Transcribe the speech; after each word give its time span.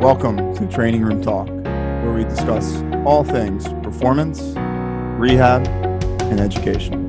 Welcome 0.00 0.54
to 0.54 0.66
Training 0.66 1.02
Room 1.02 1.20
Talk, 1.20 1.46
where 1.46 2.14
we 2.14 2.24
discuss 2.24 2.82
all 3.04 3.22
things 3.22 3.68
performance, 3.84 4.40
rehab, 5.20 5.66
and 6.22 6.40
education. 6.40 7.06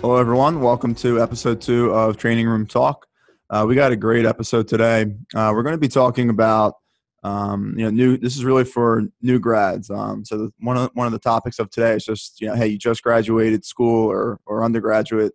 Hello, 0.00 0.16
everyone. 0.16 0.60
Welcome 0.60 0.96
to 0.96 1.22
episode 1.22 1.60
two 1.60 1.92
of 1.92 2.16
Training 2.16 2.48
Room 2.48 2.66
Talk. 2.66 3.06
Uh, 3.50 3.64
we 3.68 3.74
got 3.74 3.92
a 3.92 3.96
great 3.96 4.24
episode 4.24 4.66
today. 4.66 5.02
Uh, 5.34 5.52
we're 5.54 5.62
going 5.62 5.74
to 5.74 5.78
be 5.78 5.88
talking 5.88 6.30
about, 6.30 6.74
um, 7.22 7.74
you 7.76 7.84
know, 7.84 7.90
new. 7.90 8.16
This 8.16 8.36
is 8.36 8.44
really 8.44 8.64
for 8.64 9.02
new 9.20 9.38
grads. 9.38 9.90
Um, 9.90 10.24
so 10.24 10.38
the, 10.38 10.52
one 10.60 10.76
of 10.76 10.90
one 10.94 11.06
of 11.06 11.12
the 11.12 11.18
topics 11.18 11.58
of 11.58 11.70
today 11.70 11.92
is 11.94 12.04
just, 12.04 12.40
you 12.40 12.48
know, 12.48 12.54
hey, 12.54 12.68
you 12.68 12.78
just 12.78 13.02
graduated 13.02 13.64
school 13.64 14.10
or 14.10 14.40
or 14.46 14.64
undergraduate 14.64 15.32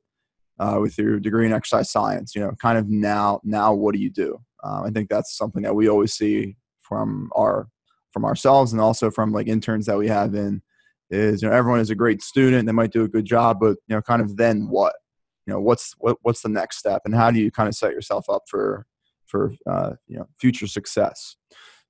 uh, 0.59 0.80
with 0.81 0.98
your 0.98 1.20
degree 1.20 1.45
in 1.45 1.53
exercise 1.53 1.91
science. 1.91 2.36
You 2.36 2.41
know, 2.41 2.52
kind 2.59 2.77
of 2.77 2.90
now 2.90 3.41
now 3.44 3.73
what 3.73 3.94
do 3.94 4.02
you 4.02 4.09
do? 4.09 4.39
Um, 4.64 4.84
I 4.86 4.89
think 4.89 5.09
that's 5.09 5.38
something 5.38 5.62
that 5.64 5.76
we 5.76 5.88
always 5.88 6.14
see 6.14 6.58
from 6.81 7.30
our 7.36 7.67
from 8.12 8.26
ourselves 8.26 8.73
and 8.73 8.81
also 8.81 9.12
from 9.12 9.31
like 9.31 9.48
interns 9.48 9.86
that 9.86 9.98
we 9.98 10.08
have 10.08 10.34
in 10.34 10.62
is 11.12 11.41
you 11.41 11.48
know 11.48 11.55
everyone 11.55 11.80
is 11.80 11.91
a 11.91 11.95
great 11.95 12.22
student 12.23 12.66
they 12.66 12.72
might 12.72 12.91
do 12.91 13.03
a 13.03 13.08
good 13.08 13.26
job 13.26 13.59
but 13.59 13.78
you 13.88 13.95
know 13.95 14.02
kind 14.02 14.22
of 14.22 14.36
then 14.38 14.67
what 14.67 14.94
you 15.49 15.55
know 15.55 15.62
what's 15.62 15.95
what, 15.98 16.17
what's 16.21 16.41
the 16.41 16.49
next 16.49 16.77
step 16.77 17.02
and 17.05 17.16
how 17.16 17.31
do 17.31 17.39
you 17.39 17.49
kind 17.49 17.67
of 17.67 17.73
set 17.73 17.91
yourself 17.91 18.30
up 18.30 18.44
for 18.48 18.85
for 19.26 19.52
uh, 19.67 19.94
you 20.08 20.16
know 20.16 20.27
future 20.39 20.67
success? 20.67 21.35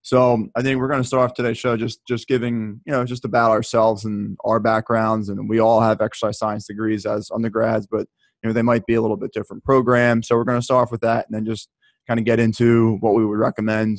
So 0.02 0.48
i 0.56 0.62
think 0.62 0.80
we're 0.80 0.88
going 0.88 1.02
to 1.02 1.08
start 1.08 1.30
off 1.30 1.36
today's 1.36 1.58
show 1.58 1.76
just 1.76 2.00
just 2.08 2.26
giving 2.26 2.80
you 2.86 2.94
know 2.94 3.04
just 3.04 3.26
about 3.26 3.52
ourselves 3.52 4.06
and 4.06 4.38
our 4.46 4.62
backgrounds 4.62 5.28
and 5.28 5.50
we 5.50 5.60
all 5.60 5.82
have 5.82 6.00
exercise 6.00 6.40
science 6.40 6.66
degrees 6.66 7.06
as 7.06 7.30
undergrads 7.32 7.86
but 7.86 8.08
you 8.42 8.48
know 8.48 8.54
they 8.54 8.62
might 8.62 8.86
be 8.86 8.94
a 8.94 9.02
little 9.02 9.18
bit 9.18 9.34
different 9.34 9.62
program 9.66 10.24
so 10.24 10.38
we're 10.38 10.46
going 10.46 10.58
to 10.58 10.64
start 10.64 10.84
off 10.84 10.92
with 10.92 11.02
that 11.02 11.26
and 11.28 11.36
then 11.36 11.46
just 11.46 11.68
kind 12.08 12.18
of 12.18 12.26
get 12.26 12.40
into 12.40 12.96
what 13.02 13.14
we 13.14 13.26
would 13.26 13.38
recommend 13.38 13.98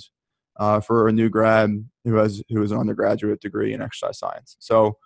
uh, 0.59 0.81
for 0.81 1.07
a 1.07 1.13
new 1.13 1.29
grad 1.29 1.71
who 2.05 2.15
has 2.17 2.43
who 2.49 2.63
has 2.63 2.73
an 2.73 2.79
undergraduate 2.79 3.41
degree 3.41 3.75
in 3.75 3.83
exercise 3.83 4.19
science. 4.19 4.57
So 4.59 4.97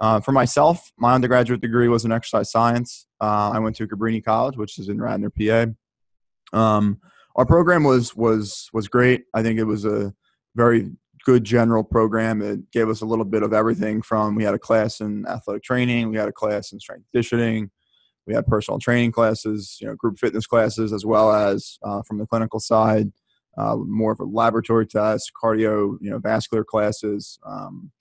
uh, 0.00 0.20
for 0.20 0.32
myself, 0.32 0.92
my 0.98 1.14
undergraduate 1.14 1.60
degree 1.60 1.88
was 1.88 2.04
in 2.04 2.12
exercise 2.12 2.50
science. 2.50 3.06
Uh, 3.20 3.50
I 3.52 3.58
went 3.58 3.76
to 3.76 3.86
Cabrini 3.86 4.24
College, 4.24 4.56
which 4.56 4.78
is 4.78 4.88
in 4.88 5.00
Radnor, 5.00 5.30
PA. 5.30 5.66
Um, 6.52 6.98
our 7.36 7.46
program 7.46 7.84
was 7.84 8.16
was 8.16 8.68
was 8.72 8.88
great. 8.88 9.24
I 9.34 9.42
think 9.42 9.58
it 9.58 9.64
was 9.64 9.84
a 9.84 10.12
very 10.56 10.90
good 11.24 11.44
general 11.44 11.84
program. 11.84 12.40
It 12.40 12.70
gave 12.70 12.88
us 12.88 13.02
a 13.02 13.06
little 13.06 13.26
bit 13.26 13.42
of 13.42 13.52
everything 13.52 14.00
from 14.00 14.34
we 14.34 14.44
had 14.44 14.54
a 14.54 14.58
class 14.58 15.00
in 15.00 15.26
athletic 15.26 15.62
training, 15.62 16.10
we 16.10 16.16
had 16.16 16.28
a 16.28 16.32
class 16.32 16.72
in 16.72 16.80
strength 16.80 17.04
conditioning, 17.12 17.70
we 18.26 18.34
had 18.34 18.46
personal 18.46 18.78
training 18.78 19.12
classes, 19.12 19.76
you 19.80 19.86
know, 19.86 19.94
group 19.94 20.18
fitness 20.18 20.46
classes, 20.46 20.92
as 20.92 21.04
well 21.04 21.30
as 21.30 21.78
uh, 21.82 22.00
from 22.02 22.18
the 22.18 22.26
clinical 22.26 22.58
side, 22.58 23.12
uh, 23.58 23.76
more 23.76 24.12
of 24.12 24.20
a 24.20 24.24
laboratory 24.24 24.86
test, 24.86 25.30
cardio, 25.40 25.98
you 26.00 26.10
know, 26.10 26.18
vascular 26.18 26.64
classes. 26.64 27.38
Um, 27.46 27.92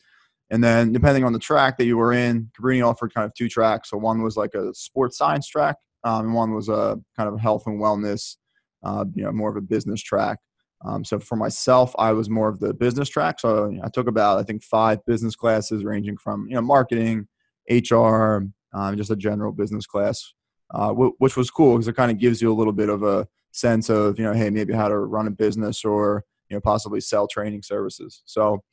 and 0.52 0.64
then 0.64 0.92
depending 0.92 1.24
on 1.24 1.34
the 1.34 1.40
track 1.40 1.78
that 1.78 1.86
you 1.86 1.98
were 1.98 2.14
in, 2.14 2.50
Cabrini 2.60 2.86
offered 2.86 3.14
kind 3.14 3.26
of 3.26 3.34
two 3.34 3.50
tracks. 3.50 3.90
So 3.90 3.98
one 3.98 4.22
was 4.24 4.36
like 4.36 4.56
a 4.56 4.74
sports 4.74 5.18
science 5.18 5.48
track, 5.48 5.76
um, 6.04 6.26
and 6.26 6.34
one 6.34 6.54
was 6.54 6.70
a 6.70 7.00
kind 7.16 7.30
of 7.30 7.40
health 7.40 7.64
and 7.68 7.80
wellness, 7.80 8.38
uh, 8.84 9.06
you 9.14 9.24
know, 9.24 9.32
more 9.32 9.50
of 9.50 9.58
a 9.58 9.62
business 9.62 10.02
track. 10.02 10.40
Um, 10.86 11.04
so 11.04 11.20
for 11.20 11.36
myself, 11.36 11.94
I 12.00 12.14
was 12.14 12.30
more 12.30 12.48
of 12.48 12.60
the 12.60 12.74
business 12.74 13.10
track. 13.10 13.40
So 13.40 13.78
I 13.84 13.90
took 13.90 14.08
about 14.08 14.40
I 14.40 14.44
think 14.44 14.64
five 14.64 15.06
business 15.06 15.36
classes, 15.36 15.84
ranging 15.84 16.18
from 16.18 16.48
you 16.50 16.56
know 16.56 16.62
marketing, 16.62 17.28
HR, 17.70 18.48
um, 18.74 18.98
just 18.98 19.12
a 19.12 19.16
general 19.16 19.52
business 19.52 19.86
class, 19.86 20.34
uh, 20.74 20.88
w- 20.88 21.16
which 21.18 21.36
was 21.36 21.52
cool 21.52 21.74
because 21.76 21.88
it 21.88 21.96
kind 21.96 22.12
of 22.12 22.18
gives 22.18 22.42
you 22.42 22.52
a 22.52 22.56
little 22.56 22.74
bit 22.74 22.90
of 22.90 23.04
a 23.04 23.28
sense 23.52 23.90
of 23.90 24.18
you 24.18 24.24
know 24.24 24.34
hey 24.34 24.50
maybe 24.50 24.74
how 24.74 24.88
to 24.88 24.98
run 24.98 25.28
a 25.28 25.32
business 25.32 25.84
or 25.84 26.24
you 26.50 26.56
know 26.56 26.62
possibly 26.62 27.02
sell 27.02 27.28
training 27.28 27.62
services. 27.62 28.22
So 28.26 28.64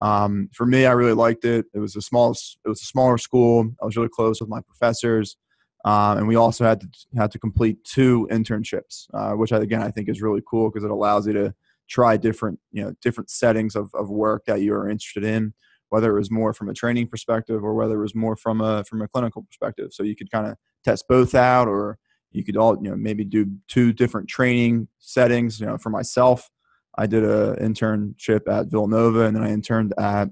um, 0.00 0.48
for 0.52 0.66
me, 0.66 0.86
I 0.86 0.92
really 0.92 1.12
liked 1.12 1.44
it. 1.44 1.66
It 1.74 1.78
was 1.78 1.96
a 1.96 2.02
small, 2.02 2.32
it 2.32 2.68
was 2.68 2.82
a 2.82 2.86
smaller 2.86 3.18
school. 3.18 3.68
I 3.82 3.84
was 3.84 3.96
really 3.96 4.08
close 4.08 4.40
with 4.40 4.48
my 4.48 4.60
professors, 4.60 5.36
um, 5.84 6.18
and 6.18 6.28
we 6.28 6.36
also 6.36 6.64
had 6.64 6.80
to 6.80 6.88
had 7.16 7.30
to 7.32 7.38
complete 7.38 7.82
two 7.84 8.28
internships, 8.30 9.06
uh, 9.14 9.32
which 9.32 9.52
I, 9.52 9.58
again 9.58 9.82
I 9.82 9.90
think 9.90 10.08
is 10.08 10.22
really 10.22 10.42
cool 10.48 10.70
because 10.70 10.84
it 10.84 10.90
allows 10.90 11.26
you 11.26 11.32
to 11.34 11.54
try 11.88 12.16
different 12.16 12.60
you 12.70 12.84
know 12.84 12.92
different 13.02 13.30
settings 13.30 13.74
of, 13.74 13.90
of 13.94 14.10
work 14.10 14.44
that 14.46 14.60
you 14.60 14.74
are 14.74 14.88
interested 14.88 15.24
in, 15.24 15.54
whether 15.88 16.14
it 16.14 16.18
was 16.18 16.30
more 16.30 16.52
from 16.52 16.68
a 16.68 16.74
training 16.74 17.08
perspective 17.08 17.64
or 17.64 17.74
whether 17.74 17.96
it 17.96 18.02
was 18.02 18.14
more 18.14 18.36
from 18.36 18.60
a 18.60 18.84
from 18.84 19.02
a 19.02 19.08
clinical 19.08 19.42
perspective. 19.42 19.92
So 19.92 20.02
you 20.02 20.14
could 20.14 20.30
kind 20.30 20.46
of 20.46 20.56
test 20.84 21.06
both 21.08 21.34
out, 21.34 21.66
or 21.66 21.98
you 22.30 22.44
could 22.44 22.56
all 22.56 22.76
you 22.80 22.90
know 22.90 22.96
maybe 22.96 23.24
do 23.24 23.46
two 23.66 23.92
different 23.92 24.28
training 24.28 24.88
settings. 25.00 25.58
You 25.58 25.66
know, 25.66 25.78
for 25.78 25.90
myself. 25.90 26.50
I 26.96 27.06
did 27.06 27.24
an 27.24 27.56
internship 27.56 28.48
at 28.48 28.66
Villanova, 28.70 29.22
and 29.22 29.36
then 29.36 29.42
I 29.42 29.52
interned 29.52 29.94
at 29.98 30.28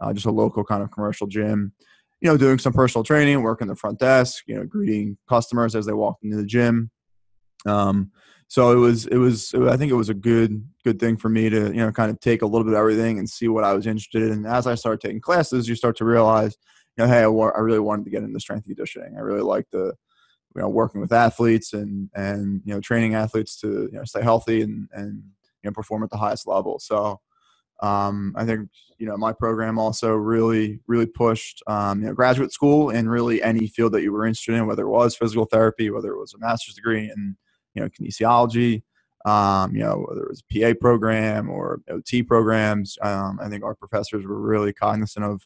uh, 0.00 0.12
just 0.12 0.26
a 0.26 0.30
local 0.30 0.64
kind 0.64 0.82
of 0.82 0.90
commercial 0.90 1.26
gym. 1.26 1.72
You 2.20 2.30
know, 2.30 2.36
doing 2.36 2.58
some 2.58 2.72
personal 2.72 3.04
training, 3.04 3.42
working 3.42 3.68
the 3.68 3.76
front 3.76 4.00
desk, 4.00 4.42
you 4.46 4.56
know, 4.56 4.64
greeting 4.64 5.16
customers 5.28 5.76
as 5.76 5.86
they 5.86 5.92
walked 5.92 6.24
into 6.24 6.36
the 6.36 6.44
gym. 6.44 6.90
Um, 7.64 8.10
so 8.48 8.72
it 8.72 8.76
was, 8.76 9.06
it 9.06 9.18
was, 9.18 9.54
I 9.54 9.76
think 9.76 9.92
it 9.92 9.96
was 9.96 10.08
a 10.08 10.14
good, 10.14 10.66
good 10.82 10.98
thing 10.98 11.16
for 11.16 11.28
me 11.28 11.50
to, 11.50 11.66
you 11.66 11.76
know, 11.76 11.92
kind 11.92 12.10
of 12.10 12.18
take 12.18 12.42
a 12.42 12.46
little 12.46 12.64
bit 12.64 12.72
of 12.72 12.78
everything 12.78 13.18
and 13.18 13.28
see 13.28 13.46
what 13.46 13.62
I 13.62 13.74
was 13.74 13.86
interested 13.86 14.22
in. 14.22 14.32
And 14.32 14.46
as 14.46 14.66
I 14.66 14.74
started 14.74 15.00
taking 15.00 15.20
classes, 15.20 15.68
you 15.68 15.74
start 15.76 15.96
to 15.98 16.04
realize, 16.04 16.56
you 16.96 17.04
know, 17.04 17.10
hey, 17.10 17.20
I, 17.20 17.26
I 17.26 17.60
really 17.60 17.78
wanted 17.78 18.04
to 18.06 18.10
get 18.10 18.24
into 18.24 18.40
strength 18.40 18.64
conditioning. 18.64 19.16
I 19.16 19.20
really 19.20 19.42
like 19.42 19.66
the, 19.70 19.94
you 20.56 20.62
know, 20.62 20.68
working 20.68 21.00
with 21.00 21.12
athletes 21.12 21.72
and 21.72 22.10
and 22.14 22.62
you 22.64 22.74
know, 22.74 22.80
training 22.80 23.14
athletes 23.14 23.60
to 23.60 23.88
you 23.92 23.98
know 23.98 24.04
stay 24.04 24.22
healthy 24.22 24.62
and 24.62 24.88
and 24.92 25.22
know 25.68 25.74
perform 25.74 26.04
at 26.04 26.10
the 26.10 26.18
highest 26.18 26.48
level. 26.48 26.80
So 26.80 27.18
um, 27.82 28.34
I 28.36 28.44
think 28.44 28.70
you 28.98 29.06
know 29.06 29.16
my 29.16 29.32
program 29.32 29.78
also 29.78 30.12
really 30.14 30.80
really 30.86 31.06
pushed 31.06 31.62
um, 31.66 32.00
you 32.00 32.08
know 32.08 32.14
graduate 32.14 32.52
school 32.52 32.90
in 32.90 33.08
really 33.08 33.42
any 33.42 33.66
field 33.68 33.92
that 33.92 34.02
you 34.02 34.12
were 34.12 34.26
interested 34.26 34.54
in, 34.54 34.66
whether 34.66 34.82
it 34.84 34.90
was 34.90 35.16
physical 35.16 35.44
therapy, 35.44 35.90
whether 35.90 36.10
it 36.10 36.18
was 36.18 36.34
a 36.34 36.38
master's 36.38 36.74
degree 36.74 37.10
in 37.10 37.36
you 37.74 37.82
know 37.82 37.88
kinesiology, 37.88 38.82
um, 39.26 39.74
you 39.74 39.82
know 39.82 40.06
whether 40.08 40.22
it 40.24 40.30
was 40.30 40.42
a 40.50 40.74
PA 40.74 40.78
program 40.80 41.50
or 41.50 41.80
OT 41.90 42.22
programs. 42.22 42.98
Um, 43.02 43.38
I 43.42 43.48
think 43.48 43.64
our 43.64 43.74
professors 43.74 44.26
were 44.26 44.40
really 44.40 44.72
cognizant 44.72 45.24
of 45.24 45.42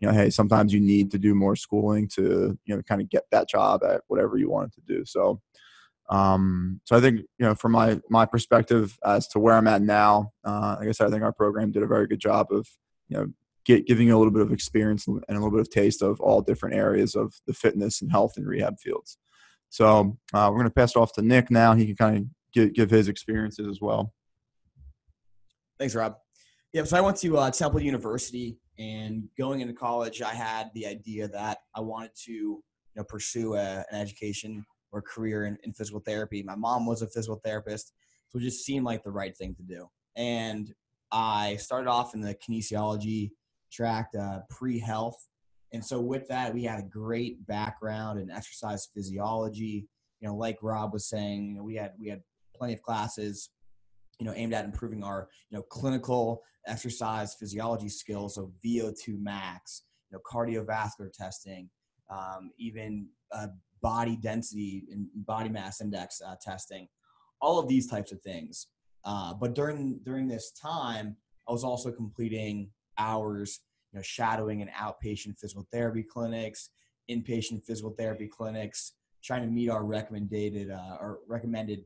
you 0.00 0.08
know 0.08 0.14
hey 0.14 0.30
sometimes 0.30 0.72
you 0.72 0.80
need 0.80 1.10
to 1.10 1.18
do 1.18 1.34
more 1.34 1.56
schooling 1.56 2.08
to 2.14 2.58
you 2.64 2.76
know 2.76 2.82
kind 2.82 3.02
of 3.02 3.10
get 3.10 3.24
that 3.32 3.48
job 3.48 3.82
at 3.84 4.02
whatever 4.08 4.38
you 4.38 4.50
wanted 4.50 4.72
to 4.74 4.82
do. 4.86 5.04
So 5.04 5.40
um, 6.10 6.80
so 6.84 6.96
I 6.96 7.00
think 7.00 7.20
you 7.38 7.46
know, 7.46 7.54
from 7.54 7.72
my 7.72 8.00
my 8.10 8.26
perspective 8.26 8.98
as 9.04 9.26
to 9.28 9.38
where 9.38 9.54
I'm 9.54 9.68
at 9.68 9.82
now, 9.82 10.32
uh, 10.44 10.76
like 10.78 10.88
I 10.88 10.92
said, 10.92 11.06
I 11.06 11.10
think 11.10 11.22
our 11.22 11.32
program 11.32 11.72
did 11.72 11.82
a 11.82 11.86
very 11.86 12.06
good 12.06 12.20
job 12.20 12.48
of 12.50 12.68
you 13.08 13.16
know 13.16 13.26
get, 13.64 13.86
giving 13.86 14.08
you 14.08 14.16
a 14.16 14.18
little 14.18 14.32
bit 14.32 14.42
of 14.42 14.52
experience 14.52 15.06
and 15.06 15.22
a 15.28 15.32
little 15.32 15.50
bit 15.50 15.60
of 15.60 15.70
taste 15.70 16.02
of 16.02 16.20
all 16.20 16.42
different 16.42 16.74
areas 16.74 17.14
of 17.14 17.34
the 17.46 17.54
fitness 17.54 18.02
and 18.02 18.10
health 18.10 18.36
and 18.36 18.46
rehab 18.46 18.78
fields. 18.78 19.18
So 19.70 20.16
uh, 20.32 20.48
we're 20.50 20.58
going 20.58 20.68
to 20.68 20.74
pass 20.74 20.94
it 20.94 20.98
off 20.98 21.12
to 21.14 21.22
Nick 21.22 21.50
now. 21.50 21.74
He 21.74 21.86
can 21.86 21.96
kind 21.96 22.16
of 22.18 22.24
give, 22.52 22.74
give 22.74 22.90
his 22.90 23.08
experiences 23.08 23.66
as 23.66 23.80
well. 23.80 24.12
Thanks, 25.78 25.94
Rob. 25.94 26.16
Yeah, 26.72 26.84
so 26.84 26.96
I 26.96 27.00
went 27.00 27.16
to 27.18 27.38
uh, 27.38 27.50
Temple 27.50 27.80
University, 27.80 28.58
and 28.78 29.24
going 29.38 29.60
into 29.60 29.74
college, 29.74 30.22
I 30.22 30.34
had 30.34 30.70
the 30.74 30.86
idea 30.86 31.28
that 31.28 31.58
I 31.74 31.80
wanted 31.80 32.10
to 32.24 32.32
you 32.32 32.62
know 32.96 33.04
pursue 33.04 33.54
a, 33.54 33.84
an 33.90 34.00
education 34.00 34.64
or 34.94 35.02
career 35.02 35.44
in, 35.46 35.58
in 35.64 35.72
physical 35.72 36.00
therapy. 36.00 36.42
My 36.42 36.54
mom 36.54 36.86
was 36.86 37.02
a 37.02 37.08
physical 37.08 37.40
therapist, 37.44 37.92
so 38.28 38.38
it 38.38 38.42
just 38.42 38.64
seemed 38.64 38.86
like 38.86 39.02
the 39.02 39.10
right 39.10 39.36
thing 39.36 39.54
to 39.56 39.62
do. 39.62 39.90
And 40.16 40.72
I 41.10 41.56
started 41.56 41.90
off 41.90 42.14
in 42.14 42.20
the 42.20 42.34
kinesiology 42.34 43.32
track, 43.72 44.10
uh, 44.18 44.40
pre-health, 44.48 45.28
and 45.74 45.84
so 45.84 46.00
with 46.00 46.28
that, 46.28 46.54
we 46.54 46.62
had 46.62 46.78
a 46.78 46.86
great 46.86 47.44
background 47.48 48.20
in 48.20 48.30
exercise 48.30 48.88
physiology. 48.94 49.88
You 50.20 50.28
know, 50.28 50.36
like 50.36 50.58
Rob 50.62 50.92
was 50.92 51.08
saying, 51.08 51.48
you 51.48 51.56
know, 51.56 51.64
we 51.64 51.74
had 51.74 51.94
we 51.98 52.06
had 52.08 52.22
plenty 52.54 52.74
of 52.74 52.82
classes, 52.82 53.50
you 54.20 54.24
know, 54.24 54.32
aimed 54.36 54.54
at 54.54 54.64
improving 54.64 55.02
our 55.02 55.28
you 55.50 55.58
know 55.58 55.64
clinical 55.64 56.42
exercise 56.68 57.34
physiology 57.34 57.88
skills, 57.88 58.36
so 58.36 58.52
VO2 58.64 59.20
max, 59.20 59.82
you 60.10 60.16
know, 60.16 60.22
cardiovascular 60.24 61.12
testing, 61.12 61.68
um, 62.08 62.52
even 62.56 63.08
uh, 63.34 63.48
body 63.82 64.16
density 64.16 64.84
and 64.90 65.06
body 65.14 65.50
mass 65.50 65.80
index 65.80 66.20
uh, 66.26 66.36
testing, 66.40 66.88
all 67.40 67.58
of 67.58 67.68
these 67.68 67.86
types 67.86 68.12
of 68.12 68.20
things. 68.22 68.68
Uh, 69.04 69.34
but 69.34 69.54
during 69.54 70.00
during 70.04 70.26
this 70.26 70.52
time, 70.52 71.16
I 71.48 71.52
was 71.52 71.64
also 71.64 71.92
completing 71.92 72.70
hours, 72.98 73.60
you 73.92 73.98
know, 73.98 74.02
shadowing 74.02 74.60
in 74.60 74.68
outpatient 74.68 75.38
physical 75.38 75.66
therapy 75.70 76.02
clinics, 76.02 76.70
inpatient 77.10 77.64
physical 77.64 77.90
therapy 77.98 78.26
clinics, 78.26 78.94
trying 79.22 79.42
to 79.42 79.48
meet 79.48 79.68
our 79.68 79.84
recommended 79.84 80.70
uh, 80.70 80.96
or 81.00 81.18
recommended 81.28 81.84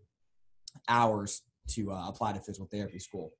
hours 0.89 1.43
to 1.71 1.91
uh, 1.93 2.09
apply 2.09 2.33
to 2.33 2.41
physical 2.41 2.69
therapy 2.71 2.99
school. 2.99 3.33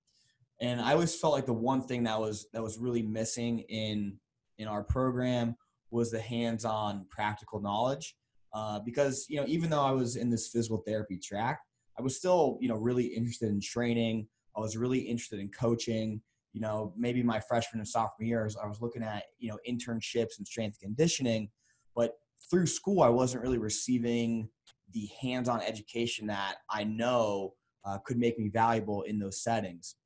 And 0.61 0.81
I 0.81 0.93
always 0.93 1.15
felt 1.15 1.35
like 1.35 1.47
the 1.47 1.53
one 1.53 1.83
thing 1.83 2.03
that 2.05 2.19
was 2.19 2.49
that 2.53 2.63
was 2.63 2.79
really 2.79 3.03
missing 3.03 3.61
in 3.61 4.19
in 4.59 4.67
our 4.67 4.83
program 4.83 5.57
was 5.91 6.11
the 6.11 6.21
hands-on 6.21 7.07
practical 7.11 7.61
knowledge. 7.61 8.15
Uh, 8.55 8.81
because 8.81 9.27
you 9.29 9.37
know, 9.37 9.45
even 9.47 9.69
though 9.69 9.83
I 9.83 9.91
was 9.91 10.17
in 10.17 10.31
this 10.31 10.49
physical 10.49 10.79
therapy 10.87 11.19
track, 11.19 11.61
I 11.99 12.03
was 12.03 12.17
still 12.17 12.59
you 12.61 12.69
know 12.69 12.77
really 12.77 13.07
interested 13.07 13.51
in 13.51 13.61
training. 13.61 14.27
I 14.57 14.61
was 14.61 14.77
really 14.77 15.01
interested 15.01 15.41
in 15.41 15.51
coaching. 15.51 16.23
You 16.55 16.63
know, 16.63 16.95
maybe 16.97 17.23
my 17.23 17.41
freshman 17.41 17.81
and 17.81 17.89
sophomore 17.89 18.27
years, 18.27 18.57
I 18.57 18.67
was 18.67 18.81
looking 18.81 19.03
at 19.03 19.25
you 19.39 19.51
know 19.51 19.59
internships 19.69 20.39
and 20.39 20.47
strength 20.47 20.79
conditioning, 20.81 21.51
but 21.95 22.15
through 22.51 22.67
school, 22.67 23.03
I 23.03 23.09
wasn't 23.09 23.43
really 23.43 23.59
receiving 23.59 24.49
the 24.93 25.11
hands-on 25.21 25.61
education 25.61 26.27
that 26.29 26.57
I 26.71 26.85
know 26.85 27.53
uh, 27.85 27.99
could 27.99 28.17
make 28.17 28.39
me 28.39 28.49
valuable 28.49 29.03
in 29.03 29.19
those 29.19 29.43
settings. 29.43 29.97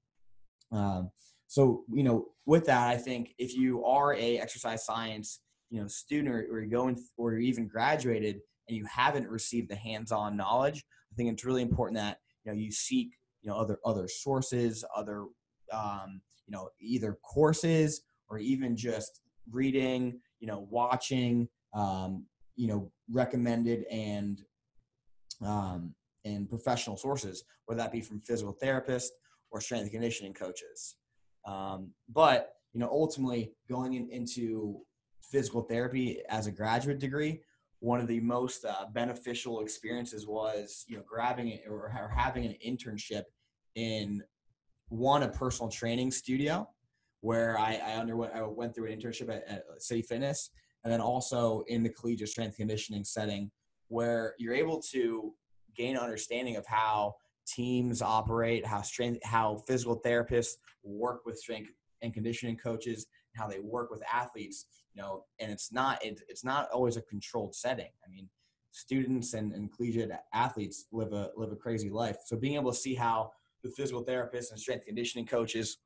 Um, 0.73 1.11
so 1.47 1.85
you 1.93 2.03
know, 2.03 2.27
with 2.45 2.67
that, 2.67 2.89
I 2.89 2.97
think 2.97 3.35
if 3.39 3.55
you 3.55 3.85
are 3.85 4.15
a 4.15 4.39
exercise 4.39 4.85
science 4.85 5.41
you 5.73 5.81
know 5.81 5.89
student 5.89 6.29
or, 6.29 6.47
or 6.51 6.61
you're 6.61 6.67
going 6.67 7.03
or 7.17 7.33
you're 7.33 7.41
even 7.41 7.67
graduated 7.67 8.41
and 8.69 8.77
you 8.77 8.85
haven't 8.85 9.29
received 9.29 9.69
the 9.69 9.77
hands-on 9.77 10.37
knowledge, 10.37 10.85
I 11.11 11.17
think 11.17 11.33
it's 11.33 11.45
really 11.45 11.63
important 11.63 11.97
that 11.97 12.19
you 12.45 12.53
know 12.53 12.59
you 12.59 12.71
seek 12.71 13.17
you 13.41 13.51
know 13.51 13.57
other 13.57 13.79
other 13.85 14.07
sources, 14.07 14.85
other 14.95 15.25
um, 15.73 16.21
you 16.47 16.53
know 16.53 16.69
either 16.81 17.19
courses 17.23 18.03
or 18.29 18.39
even 18.39 18.77
just 18.77 19.21
reading, 19.51 20.21
you 20.41 20.47
know, 20.47 20.67
watching, 20.71 21.49
um, 21.75 22.27
you 22.57 22.69
know, 22.69 22.91
recommended 23.11 23.85
and 23.91 24.43
um, 25.45 25.95
and 26.25 26.49
professional 26.49 26.97
sources, 26.97 27.45
whether 27.67 27.81
that 27.81 27.93
be 27.93 28.01
from 28.01 28.21
physical 28.21 28.57
therapists 28.63 29.09
or 29.51 29.61
strength 29.61 29.83
and 29.83 29.93
conditioning 29.93 30.33
coaches. 30.33 30.97
Um, 31.47 31.91
but 32.09 32.55
you 32.73 32.81
know, 32.81 32.89
ultimately, 32.91 33.53
going 33.69 33.95
in, 33.95 34.09
into 34.11 34.81
physical 35.33 35.63
therapy 35.63 36.21
as 36.29 36.47
a 36.47 36.53
graduate 36.53 37.01
degree, 37.01 37.41
one 37.81 37.99
of 37.99 38.07
the 38.07 38.21
most 38.21 38.65
uh, 38.65 38.85
beneficial 38.93 39.61
experiences 39.61 40.27
was 40.27 40.85
you 40.87 40.97
know 40.97 41.03
grabbing 41.09 41.49
it 41.49 41.63
or, 41.69 41.87
or 41.87 42.13
having 42.15 42.45
an 42.45 42.55
internship 42.65 43.25
in 43.75 44.23
one 44.89 45.23
a 45.23 45.29
personal 45.29 45.71
training 45.71 46.11
studio 46.11 46.69
where 47.23 47.59
I, 47.59 47.81
I 47.85 47.93
underwent 47.95 48.35
I 48.35 48.43
went 48.43 48.75
through 48.75 48.93
an 48.93 48.99
internship 48.99 49.29
at, 49.31 49.49
at 49.49 49.65
City 49.79 50.03
Fitness 50.03 50.51
and 50.85 50.93
then 50.93 51.01
also 51.01 51.65
in 51.69 51.83
the 51.83 51.89
collegiate 51.89 52.29
strength 52.29 52.57
conditioning 52.57 53.05
setting 53.05 53.51
where 53.89 54.35
you're 54.39 54.55
able 54.55 54.81
to 54.81 55.33
gain 55.77 55.97
understanding 55.97 56.57
of 56.57 56.67
how 56.67 57.15
teams 57.47 58.03
operate, 58.03 58.65
how 58.67 58.83
strength, 58.83 59.21
how 59.25 59.57
physical 59.67 60.01
therapists 60.01 60.55
work 60.83 61.25
with 61.25 61.39
strength 61.39 61.71
and 62.03 62.13
conditioning 62.13 62.57
coaches, 62.57 63.07
how 63.35 63.47
they 63.47 63.61
work 63.61 63.91
with 63.91 64.03
athletes. 64.13 64.67
You 64.95 65.03
know, 65.03 65.25
and 65.41 65.51
it's 65.51 65.73
not 65.73 66.05
it, 66.05 66.21
it's 66.29 66.45
not 66.45 66.71
always 66.71 66.97
a 66.97 67.03
controlled 67.03 67.55
setting. 67.55 67.91
I 68.07 68.11
mean, 68.11 68.29
students 68.73 69.35
and, 69.35 69.53
and 69.53 69.73
collegiate 69.73 70.11
athletes 70.35 70.87
live 70.93 71.13
a 71.13 71.31
live 71.37 71.53
a 71.53 71.57
crazy 71.57 71.91
life. 71.91 72.17
So 72.27 72.37
being 72.37 72.57
able 72.57 72.73
to 72.73 72.79
see 72.79 72.95
how 72.95 73.33
the 73.63 73.71
physical 73.71 74.05
therapists 74.05 74.51
and 74.51 74.59
strength 74.59 74.87
conditioning 74.87 75.27
coaches, 75.27 75.79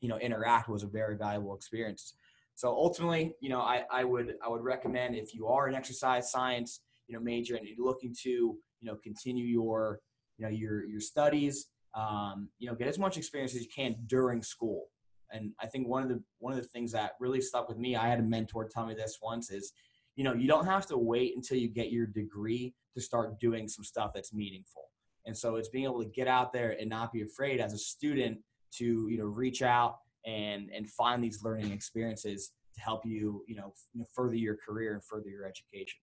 you 0.00 0.08
know, 0.08 0.18
interact 0.18 0.68
was 0.68 0.82
a 0.82 0.86
very 0.86 1.16
valuable 1.16 1.54
experience. 1.54 2.14
So 2.56 2.68
ultimately, 2.68 3.34
you 3.40 3.48
know, 3.48 3.60
I, 3.60 3.84
I 3.90 4.04
would 4.04 4.34
I 4.44 4.48
would 4.48 4.62
recommend 4.62 5.16
if 5.16 5.34
you 5.34 5.48
are 5.48 5.66
an 5.66 5.74
exercise 5.74 6.30
science, 6.30 6.80
you 7.08 7.16
know, 7.16 7.22
major 7.22 7.56
and 7.56 7.66
you're 7.66 7.84
looking 7.84 8.14
to, 8.22 8.30
you 8.30 8.58
know, 8.82 8.96
continue 9.02 9.44
your, 9.44 10.00
you 10.38 10.44
know, 10.44 10.50
your 10.50 10.84
your 10.84 11.00
studies, 11.00 11.68
um, 11.94 12.48
you 12.58 12.68
know, 12.68 12.74
get 12.74 12.88
as 12.88 12.98
much 12.98 13.16
experience 13.16 13.54
as 13.54 13.62
you 13.62 13.68
can 13.74 13.96
during 14.06 14.42
school. 14.42 14.86
And 15.32 15.52
I 15.60 15.66
think 15.66 15.88
one 15.88 16.02
of 16.02 16.08
the 16.08 16.22
one 16.38 16.52
of 16.52 16.60
the 16.60 16.68
things 16.68 16.92
that 16.92 17.12
really 17.20 17.40
stuck 17.40 17.68
with 17.68 17.78
me, 17.78 17.96
I 17.96 18.08
had 18.08 18.20
a 18.20 18.22
mentor 18.22 18.68
tell 18.68 18.86
me 18.86 18.94
this 18.94 19.18
once 19.22 19.50
is, 19.50 19.72
you 20.16 20.24
know, 20.24 20.34
you 20.34 20.46
don't 20.46 20.66
have 20.66 20.86
to 20.86 20.98
wait 20.98 21.34
until 21.36 21.58
you 21.58 21.68
get 21.68 21.90
your 21.90 22.06
degree 22.06 22.74
to 22.94 23.00
start 23.00 23.40
doing 23.40 23.68
some 23.68 23.84
stuff 23.84 24.12
that's 24.14 24.32
meaningful. 24.32 24.82
And 25.26 25.36
so 25.36 25.56
it's 25.56 25.68
being 25.68 25.84
able 25.84 26.02
to 26.02 26.10
get 26.10 26.28
out 26.28 26.52
there 26.52 26.76
and 26.78 26.88
not 26.88 27.12
be 27.12 27.22
afraid 27.22 27.60
as 27.60 27.72
a 27.72 27.78
student 27.78 28.38
to, 28.76 29.08
you 29.08 29.18
know, 29.18 29.24
reach 29.24 29.62
out 29.62 29.98
and 30.26 30.70
and 30.74 30.88
find 30.88 31.22
these 31.22 31.42
learning 31.42 31.72
experiences 31.72 32.52
to 32.74 32.80
help 32.80 33.04
you, 33.04 33.44
you 33.46 33.56
know, 33.56 33.72
further 34.14 34.36
your 34.36 34.56
career 34.56 34.94
and 34.94 35.04
further 35.04 35.28
your 35.28 35.44
education. 35.44 35.98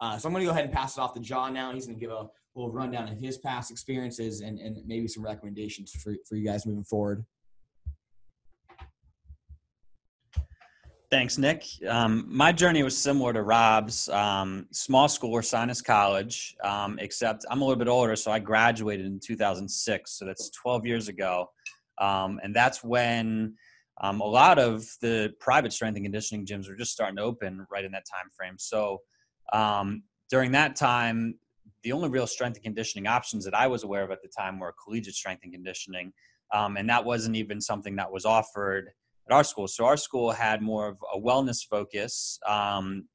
Uh, 0.00 0.18
so 0.18 0.28
I'm 0.28 0.32
going 0.32 0.42
to 0.42 0.46
go 0.46 0.50
ahead 0.50 0.64
and 0.64 0.72
pass 0.72 0.96
it 0.96 1.00
off 1.00 1.14
to 1.14 1.20
John 1.20 1.54
now. 1.54 1.72
He's 1.72 1.86
going 1.86 1.96
to 1.96 2.00
give 2.00 2.10
a 2.10 2.26
little 2.56 2.72
rundown 2.72 3.08
of 3.08 3.16
his 3.18 3.38
past 3.38 3.70
experiences 3.70 4.40
and, 4.40 4.58
and 4.58 4.78
maybe 4.84 5.06
some 5.06 5.24
recommendations 5.24 5.92
for, 5.92 6.14
for 6.28 6.34
you 6.34 6.44
guys 6.44 6.66
moving 6.66 6.84
forward. 6.84 7.24
Thanks, 11.12 11.36
Nick. 11.36 11.66
Um, 11.86 12.24
my 12.26 12.52
journey 12.52 12.82
was 12.82 12.96
similar 12.96 13.34
to 13.34 13.42
Rob's. 13.42 14.08
Um, 14.08 14.66
small 14.70 15.08
school 15.08 15.34
Ursinus 15.34 15.84
College, 15.84 16.56
um, 16.64 16.98
except 16.98 17.44
I'm 17.50 17.60
a 17.60 17.64
little 17.66 17.78
bit 17.78 17.86
older, 17.86 18.16
so 18.16 18.32
I 18.32 18.38
graduated 18.38 19.04
in 19.04 19.20
2006. 19.20 20.10
So 20.10 20.24
that's 20.24 20.48
12 20.48 20.86
years 20.86 21.08
ago. 21.08 21.50
Um, 21.98 22.40
and 22.42 22.56
that's 22.56 22.82
when 22.82 23.56
um, 24.00 24.22
a 24.22 24.26
lot 24.26 24.58
of 24.58 24.86
the 25.02 25.34
private 25.38 25.74
strength 25.74 25.96
and 25.96 26.04
conditioning 26.06 26.46
gyms 26.46 26.66
were 26.66 26.76
just 26.76 26.92
starting 26.92 27.16
to 27.16 27.22
open 27.22 27.66
right 27.70 27.84
in 27.84 27.92
that 27.92 28.06
time 28.10 28.30
frame. 28.34 28.54
So 28.56 29.02
um, 29.52 30.04
during 30.30 30.50
that 30.52 30.76
time, 30.76 31.38
the 31.82 31.92
only 31.92 32.08
real 32.08 32.26
strength 32.26 32.56
and 32.56 32.64
conditioning 32.64 33.06
options 33.06 33.44
that 33.44 33.54
I 33.54 33.66
was 33.66 33.84
aware 33.84 34.02
of 34.02 34.12
at 34.12 34.22
the 34.22 34.28
time 34.28 34.58
were 34.58 34.74
collegiate 34.82 35.14
strength 35.14 35.42
and 35.44 35.52
conditioning, 35.52 36.14
and 36.54 36.88
that 36.88 37.04
wasn't 37.04 37.36
even 37.36 37.60
something 37.60 37.96
that 37.96 38.10
was 38.10 38.24
offered 38.24 38.92
at 39.28 39.34
our 39.34 39.44
school. 39.44 39.68
So 39.68 39.84
our 39.84 39.96
school 39.96 40.32
had 40.32 40.62
more 40.62 40.88
of 40.88 40.98
a 41.14 41.18
wellness 41.18 41.66
focus, 41.68 42.38
um, 42.46 43.08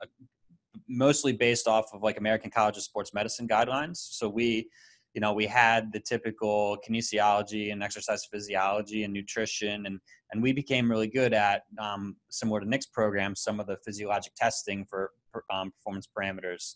mostly 0.88 1.34
based 1.34 1.68
off 1.68 1.86
of 1.94 2.02
like 2.02 2.18
American 2.18 2.52
College 2.52 2.78
of 2.78 2.84
Sports 2.84 3.14
Medicine 3.14 3.48
guidelines. 3.48 3.98
So 3.98 4.30
we 4.30 4.70
you 5.18 5.22
know, 5.22 5.34
we 5.34 5.48
had 5.48 5.92
the 5.92 6.00
typical 6.00 6.78
kinesiology 6.88 7.72
and 7.72 7.82
exercise 7.82 8.28
physiology 8.32 9.04
and 9.04 9.12
nutrition, 9.12 9.88
and 9.88 10.00
and 10.32 10.44
we 10.44 10.54
became 10.54 10.92
really 10.92 11.08
good 11.08 11.34
at 11.34 11.64
um, 11.80 12.18
similar 12.30 12.60
to 12.60 12.70
Nick's 12.70 12.86
program, 12.86 13.36
some 13.36 13.60
of 13.60 13.66
the 13.66 13.78
physiologic 13.78 14.36
testing 14.36 14.86
for 14.88 15.12
um, 15.52 15.72
performance 15.72 16.08
parameters. 16.16 16.76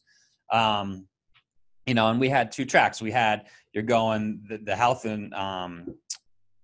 Um, 0.51 1.05
you 1.85 1.93
know, 1.93 2.09
and 2.09 2.19
we 2.19 2.29
had 2.29 2.51
two 2.51 2.65
tracks. 2.65 2.99
We 2.99 3.11
had 3.11 3.45
you're 3.73 3.83
going 3.83 4.41
the, 4.49 4.57
the 4.57 4.75
health 4.75 5.05
and 5.05 5.31
um, 5.35 5.93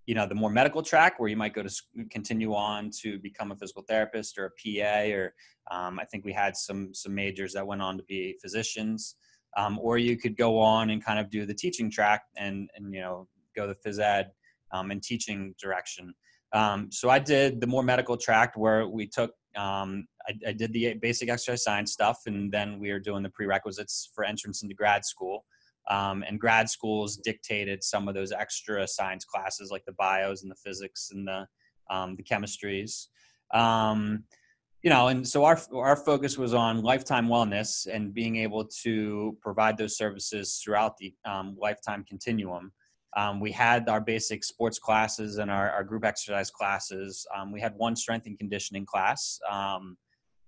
you 0.07 0.15
know 0.15 0.25
the 0.25 0.33
more 0.33 0.49
medical 0.49 0.81
track 0.81 1.19
where 1.19 1.29
you 1.29 1.37
might 1.37 1.53
go 1.53 1.61
to 1.61 1.71
continue 2.09 2.55
on 2.55 2.89
to 3.01 3.19
become 3.19 3.51
a 3.51 3.55
physical 3.55 3.83
therapist 3.87 4.39
or 4.39 4.45
a 4.45 4.49
PA, 4.49 5.13
or 5.13 5.33
um, 5.69 5.99
I 5.99 6.05
think 6.05 6.25
we 6.25 6.33
had 6.33 6.57
some 6.57 6.95
some 6.95 7.13
majors 7.13 7.53
that 7.53 7.67
went 7.67 7.83
on 7.83 7.97
to 7.97 8.03
be 8.03 8.35
physicians 8.41 9.15
um, 9.57 9.79
or 9.79 9.97
you 9.97 10.15
could 10.17 10.37
go 10.37 10.59
on 10.59 10.91
and 10.91 11.03
kind 11.03 11.19
of 11.19 11.29
do 11.29 11.45
the 11.45 11.53
teaching 11.53 11.89
track 11.89 12.23
and 12.37 12.69
and 12.75 12.93
you 12.93 13.01
know 13.01 13.27
go 13.55 13.67
the 13.67 13.75
phys 13.75 13.99
ed 13.99 14.31
um, 14.71 14.91
and 14.91 15.01
teaching 15.01 15.53
direction. 15.61 16.13
Um, 16.53 16.89
so 16.91 17.09
I 17.09 17.19
did 17.19 17.59
the 17.59 17.67
more 17.67 17.83
medical 17.83 18.15
track 18.15 18.53
where 18.55 18.87
we 18.87 19.07
took 19.07 19.31
um, 19.57 20.07
I, 20.27 20.49
I, 20.49 20.51
did 20.53 20.71
the 20.71 20.93
basic 21.01 21.29
exercise 21.29 21.63
science 21.63 21.91
stuff, 21.91 22.19
and 22.27 22.51
then 22.51 22.79
we 22.79 22.91
were 22.91 22.99
doing 22.99 23.23
the 23.23 23.29
prerequisites 23.29 24.11
for 24.13 24.23
entrance 24.23 24.61
into 24.61 24.75
grad 24.75 25.03
school. 25.03 25.45
Um, 25.89 26.23
and 26.27 26.39
grad 26.39 26.69
schools 26.69 27.17
dictated 27.17 27.83
some 27.83 28.07
of 28.07 28.13
those 28.13 28.31
extra 28.31 28.87
science 28.87 29.23
classes, 29.25 29.71
like 29.71 29.85
the 29.85 29.93
bios 29.93 30.41
and 30.41 30.51
the 30.51 30.55
physics 30.55 31.11
and 31.13 31.27
the 31.27 31.47
um, 31.89 32.15
the 32.15 32.23
chemistries. 32.23 33.07
Um, 33.53 34.23
you 34.83 34.89
know, 34.89 35.07
and 35.07 35.27
so 35.27 35.43
our 35.45 35.59
our 35.73 35.95
focus 35.95 36.37
was 36.37 36.53
on 36.53 36.81
lifetime 36.81 37.27
wellness 37.27 37.87
and 37.91 38.13
being 38.13 38.37
able 38.37 38.65
to 38.83 39.37
provide 39.41 39.77
those 39.77 39.97
services 39.97 40.61
throughout 40.63 40.97
the 40.97 41.13
um, 41.25 41.57
lifetime 41.59 42.05
continuum. 42.07 42.71
Um, 43.15 43.39
we 43.39 43.51
had 43.51 43.89
our 43.89 44.01
basic 44.01 44.43
sports 44.43 44.77
classes 44.77 45.37
and 45.37 45.49
our, 45.49 45.71
our 45.71 45.83
group 45.83 46.05
exercise 46.05 46.51
classes. 46.51 47.25
Um, 47.35 47.51
we 47.51 47.59
had 47.59 47.73
one 47.75 47.95
strength 47.95 48.27
and 48.27 48.37
conditioning 48.37 48.85
class, 48.85 49.39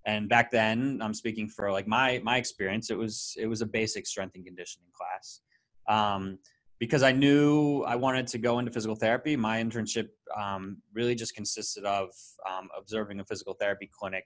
and 0.09 0.27
back 0.27 0.49
then, 0.49 0.99
I'm 1.03 1.13
speaking 1.13 1.47
for 1.47 1.71
like 1.71 1.87
my 1.87 2.19
my 2.23 2.37
experience. 2.37 2.89
It 2.89 2.97
was 2.97 3.35
it 3.37 3.45
was 3.45 3.61
a 3.61 3.65
basic 3.65 4.07
strength 4.07 4.35
and 4.35 4.43
conditioning 4.43 4.89
class 4.91 5.41
um, 5.87 6.39
because 6.79 7.03
I 7.03 7.11
knew 7.11 7.83
I 7.83 7.95
wanted 7.95 8.25
to 8.27 8.39
go 8.39 8.57
into 8.57 8.71
physical 8.71 8.95
therapy. 8.95 9.35
My 9.35 9.61
internship 9.63 10.07
um, 10.35 10.77
really 10.93 11.13
just 11.13 11.35
consisted 11.35 11.85
of 11.85 12.09
um, 12.49 12.69
observing 12.75 13.19
a 13.19 13.25
physical 13.25 13.53
therapy 13.53 13.87
clinic, 13.91 14.25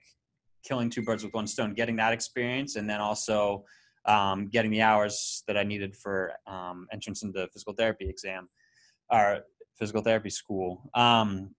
killing 0.66 0.88
two 0.88 1.02
birds 1.02 1.22
with 1.22 1.34
one 1.34 1.46
stone, 1.46 1.74
getting 1.74 1.96
that 1.96 2.14
experience, 2.14 2.76
and 2.76 2.88
then 2.88 3.00
also 3.00 3.64
um, 4.06 4.48
getting 4.48 4.70
the 4.70 4.80
hours 4.80 5.44
that 5.46 5.58
I 5.58 5.64
needed 5.64 5.94
for 5.94 6.32
um, 6.46 6.86
entrance 6.92 7.22
into 7.22 7.46
physical 7.52 7.74
therapy 7.74 8.08
exam 8.08 8.48
or 9.10 9.40
physical 9.78 10.00
therapy 10.00 10.30
school. 10.30 10.90
Um, 10.94 11.54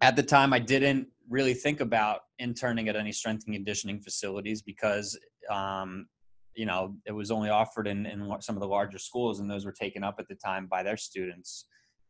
at 0.00 0.16
the 0.16 0.24
time, 0.24 0.52
I 0.52 0.58
didn't 0.58 1.08
really 1.30 1.54
think 1.54 1.80
about 1.80 2.20
interning 2.38 2.88
at 2.90 2.96
any 2.96 3.12
strength 3.12 3.44
and 3.46 3.54
conditioning 3.54 4.02
facilities 4.02 4.60
because 4.60 5.18
um, 5.50 6.06
you 6.54 6.66
know 6.66 6.94
it 7.06 7.12
was 7.12 7.30
only 7.30 7.48
offered 7.48 7.86
in, 7.86 8.04
in 8.04 8.30
some 8.40 8.56
of 8.56 8.60
the 8.60 8.68
larger 8.68 8.98
schools 8.98 9.40
and 9.40 9.50
those 9.50 9.64
were 9.64 9.72
taken 9.72 10.04
up 10.04 10.16
at 10.18 10.28
the 10.28 10.34
time 10.34 10.66
by 10.66 10.82
their 10.82 10.98
students 10.98 11.64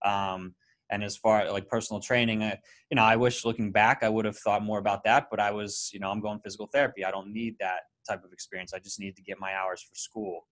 um, 0.04 0.54
And 0.90 1.04
as 1.04 1.16
far 1.16 1.50
like 1.52 1.68
personal 1.68 2.00
training, 2.00 2.42
I, 2.42 2.58
you 2.90 2.96
know, 2.96 3.02
I 3.02 3.16
wish 3.16 3.44
looking 3.44 3.70
back, 3.70 4.02
I 4.02 4.08
would 4.08 4.24
have 4.24 4.38
thought 4.38 4.62
more 4.62 4.78
about 4.78 5.04
that. 5.04 5.28
But 5.30 5.40
I 5.40 5.50
was, 5.52 5.90
you 5.92 6.00
know, 6.00 6.10
I'm 6.10 6.20
going 6.20 6.40
physical 6.40 6.66
therapy. 6.66 7.04
I 7.04 7.10
don't 7.10 7.32
need 7.32 7.56
that 7.60 7.82
type 8.08 8.24
of 8.24 8.32
experience. 8.32 8.72
I 8.74 8.80
just 8.80 8.98
need 8.98 9.16
to 9.16 9.22
get 9.22 9.38
my 9.38 9.54
hours 9.54 9.82
for 9.82 9.94
school. 9.94 10.46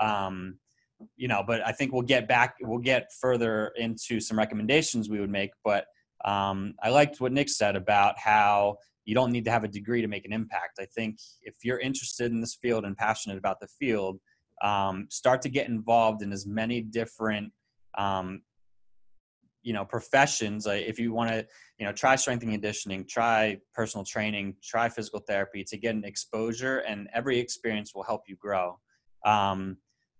Um, 0.00 0.58
you 1.16 1.28
know, 1.28 1.42
but 1.44 1.66
I 1.66 1.72
think 1.72 1.92
we'll 1.92 2.02
get 2.02 2.28
back, 2.28 2.56
we'll 2.60 2.78
get 2.78 3.10
further 3.20 3.72
into 3.76 4.20
some 4.20 4.38
recommendations 4.38 5.08
we 5.08 5.18
would 5.18 5.30
make. 5.30 5.50
But 5.64 5.86
um, 6.24 6.74
I 6.82 6.90
liked 6.90 7.20
what 7.20 7.32
Nick 7.32 7.48
said 7.48 7.76
about 7.76 8.18
how 8.18 8.76
you 9.04 9.14
don't 9.14 9.32
need 9.32 9.44
to 9.46 9.50
have 9.50 9.64
a 9.64 9.68
degree 9.68 10.02
to 10.02 10.08
make 10.08 10.24
an 10.24 10.32
impact. 10.32 10.78
I 10.78 10.84
think 10.84 11.18
if 11.42 11.56
you're 11.62 11.78
interested 11.78 12.30
in 12.30 12.40
this 12.40 12.54
field 12.54 12.84
and 12.84 12.96
passionate 12.96 13.38
about 13.38 13.60
the 13.60 13.66
field, 13.66 14.20
um, 14.62 15.06
start 15.10 15.42
to 15.42 15.48
get 15.48 15.68
involved 15.68 16.22
in 16.22 16.32
as 16.32 16.46
many 16.46 16.82
different 16.82 17.52
um, 17.96 18.42
you 19.62 19.72
know 19.72 19.84
professions 19.84 20.66
if 20.66 20.98
you 20.98 21.12
want 21.12 21.30
to 21.30 21.46
you 21.78 21.84
know 21.84 21.92
try 21.92 22.16
strength 22.16 22.42
and 22.42 22.52
conditioning 22.52 23.04
try 23.08 23.58
personal 23.74 24.04
training 24.04 24.54
try 24.62 24.88
physical 24.88 25.20
therapy 25.20 25.62
to 25.64 25.76
get 25.76 25.94
an 25.94 26.04
exposure 26.04 26.78
and 26.78 27.08
every 27.12 27.38
experience 27.38 27.94
will 27.94 28.02
help 28.02 28.22
you 28.26 28.36
grow 28.36 28.78
um, 29.26 29.76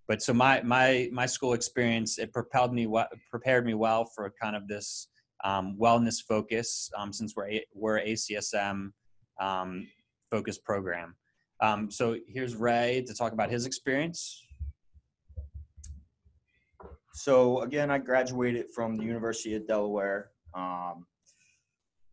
but 0.09 0.21
so 0.23 0.35
my 0.35 0.61
my 0.62 1.09
my 1.12 1.26
school 1.26 1.54
experience 1.54 2.19
it 2.19 2.33
propelled 2.33 2.75
me 2.75 2.87
what 2.87 3.09
prepared 3.30 3.64
me 3.64 3.75
well 3.75 4.04
for 4.04 4.33
kind 4.40 4.57
of 4.57 4.69
this 4.69 5.09
um, 5.44 5.76
wellness 5.80 6.23
focus 6.23 6.90
um, 6.97 7.12
since 7.12 7.35
we're 7.37 7.49
a, 7.49 7.64
we're 7.75 8.00
ACSM 8.00 8.90
um, 9.40 9.87
focused 10.30 10.64
program. 10.64 11.16
Um, 11.61 11.90
so 11.90 12.16
here's 12.26 12.56
Ray 12.56 13.04
to 13.06 13.14
talk 13.14 13.32
about 13.32 13.50
his 13.50 13.66
experience. 13.66 14.42
So 17.12 17.61
again, 17.61 17.90
I 17.90 17.99
graduated 17.99 18.70
from 18.75 18.97
the 18.97 19.04
University 19.04 19.54
of 19.54 19.66
Delaware. 19.66 20.30
Um, 20.54 21.06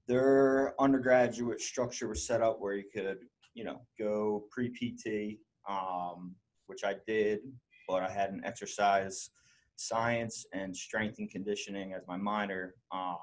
their 0.08 0.74
undergraduate 0.82 1.62
structure 1.62 2.08
was 2.08 2.26
set 2.26 2.42
up 2.42 2.60
where 2.60 2.76
you 2.76 2.84
could, 2.94 3.20
you 3.54 3.64
know, 3.64 3.82
go 4.00 4.46
pre 4.52 4.70
PT, 4.70 5.38
um, 5.70 6.36
which 6.68 6.84
I 6.84 6.96
did, 7.06 7.40
but 7.88 8.04
I 8.04 8.10
had 8.10 8.32
an 8.32 8.42
exercise 8.44 9.30
science 9.78 10.46
and 10.54 10.76
strength 10.76 11.20
and 11.20 11.30
conditioning 11.30 11.94
as 11.94 12.02
my 12.08 12.18
minor, 12.18 12.76
um, 12.92 13.18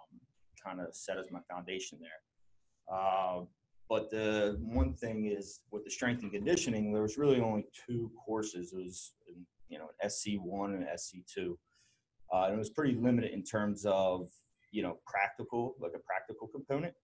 kind 0.64 0.80
of 0.80 0.94
set 0.94 1.18
as 1.18 1.30
my 1.30 1.40
foundation 1.50 1.98
there. 2.00 2.96
Uh, 2.96 3.40
but 3.88 4.10
the 4.10 4.58
one 4.62 4.94
thing 4.94 5.26
is 5.26 5.60
with 5.70 5.84
the 5.84 5.90
strength 5.90 6.22
and 6.22 6.32
conditioning, 6.32 6.92
there 6.92 7.02
was 7.02 7.18
really 7.18 7.40
only 7.40 7.66
two 7.86 8.10
courses. 8.24 8.72
It 8.72 8.78
was, 8.78 9.12
you 9.68 9.78
know, 9.78 9.88
an 10.00 10.08
SC1 10.08 10.74
and 10.74 10.86
SC2. 10.86 11.56
Uh, 12.32 12.44
and 12.46 12.54
it 12.54 12.58
was 12.58 12.70
pretty 12.70 12.94
limited 12.94 13.32
in 13.32 13.42
terms 13.42 13.84
of, 13.84 14.30
you 14.70 14.82
know, 14.82 14.98
practical, 15.06 15.74
like 15.78 15.92
a 15.94 15.98
practical 15.98 16.48
component, 16.48 16.94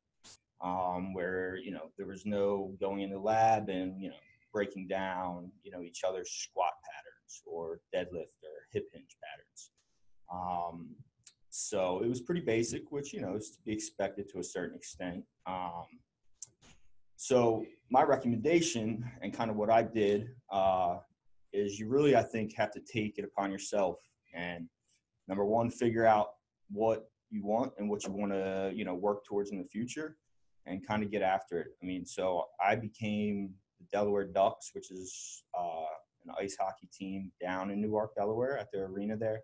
um, 0.65 1.13
where, 1.13 1.57
you 1.57 1.71
know, 1.71 1.91
there 1.99 2.07
was 2.07 2.25
no 2.25 2.73
going 2.81 3.03
in 3.03 3.11
the 3.11 3.19
lab 3.19 3.69
and, 3.69 4.01
you 4.01 4.09
know, 4.09 4.17
breaking 4.53 4.89
down, 4.89 5.51
you 5.63 5.71
know, 5.71 5.83
each 5.83 6.03
other's 6.07 6.31
squat 6.31 6.73
patterns 6.83 7.43
or 7.47 7.81
deadlift 7.95 8.43
or 8.43 8.67
hip 8.73 8.89
hinge 8.93 9.10
so 11.61 12.01
it 12.03 12.09
was 12.09 12.21
pretty 12.21 12.41
basic, 12.41 12.91
which, 12.91 13.13
you 13.13 13.21
know, 13.21 13.35
is 13.35 13.51
to 13.51 13.59
be 13.65 13.73
expected 13.73 14.29
to 14.31 14.39
a 14.39 14.45
certain 14.45 14.77
extent. 14.77 15.23
Um, 15.47 15.85
so 17.17 17.65
my 17.91 18.03
recommendation 18.03 19.09
and 19.23 19.33
kind 19.33 19.51
of 19.51 19.57
what 19.57 19.71
I 19.71 19.83
did 19.83 20.29
uh, 20.51 20.99
is 21.53 21.79
you 21.79 21.89
really, 21.89 22.17
I 22.17 22.23
think, 22.23 22.55
have 22.57 22.71
to 22.73 22.81
take 22.81 23.19
it 23.19 23.25
upon 23.25 23.51
yourself 23.53 24.01
and 24.35 24.69
number 25.29 25.45
one, 25.45 25.71
figure 25.71 26.07
out 26.07 26.29
what 26.71 27.11
you 27.31 27.45
want 27.45 27.73
and 27.79 27.89
what 27.89 28.05
you 28.05 28.13
want 28.13 28.33
to, 28.33 28.73
you 28.75 28.85
know, 28.85 28.95
work 28.95 29.25
towards 29.25 29.51
in 29.51 29.59
the 29.59 29.65
future 29.65 30.17
and 30.67 30.87
kind 30.87 31.03
of 31.03 31.11
get 31.11 31.23
after 31.23 31.61
it. 31.61 31.69
I 31.83 31.87
mean, 31.87 32.05
so 32.05 32.47
I 32.65 32.75
became 32.75 33.51
the 33.79 33.87
Delaware 33.93 34.25
Ducks, 34.25 34.71
which 34.73 34.91
is 34.91 35.45
uh, 35.59 35.93
an 36.27 36.35
ice 36.41 36.57
hockey 36.61 36.89
team 36.93 37.31
down 37.41 37.71
in 37.71 37.81
Newark, 37.81 38.15
Delaware 38.15 38.59
at 38.59 38.71
their 38.73 38.87
arena 38.87 39.17
there. 39.17 39.43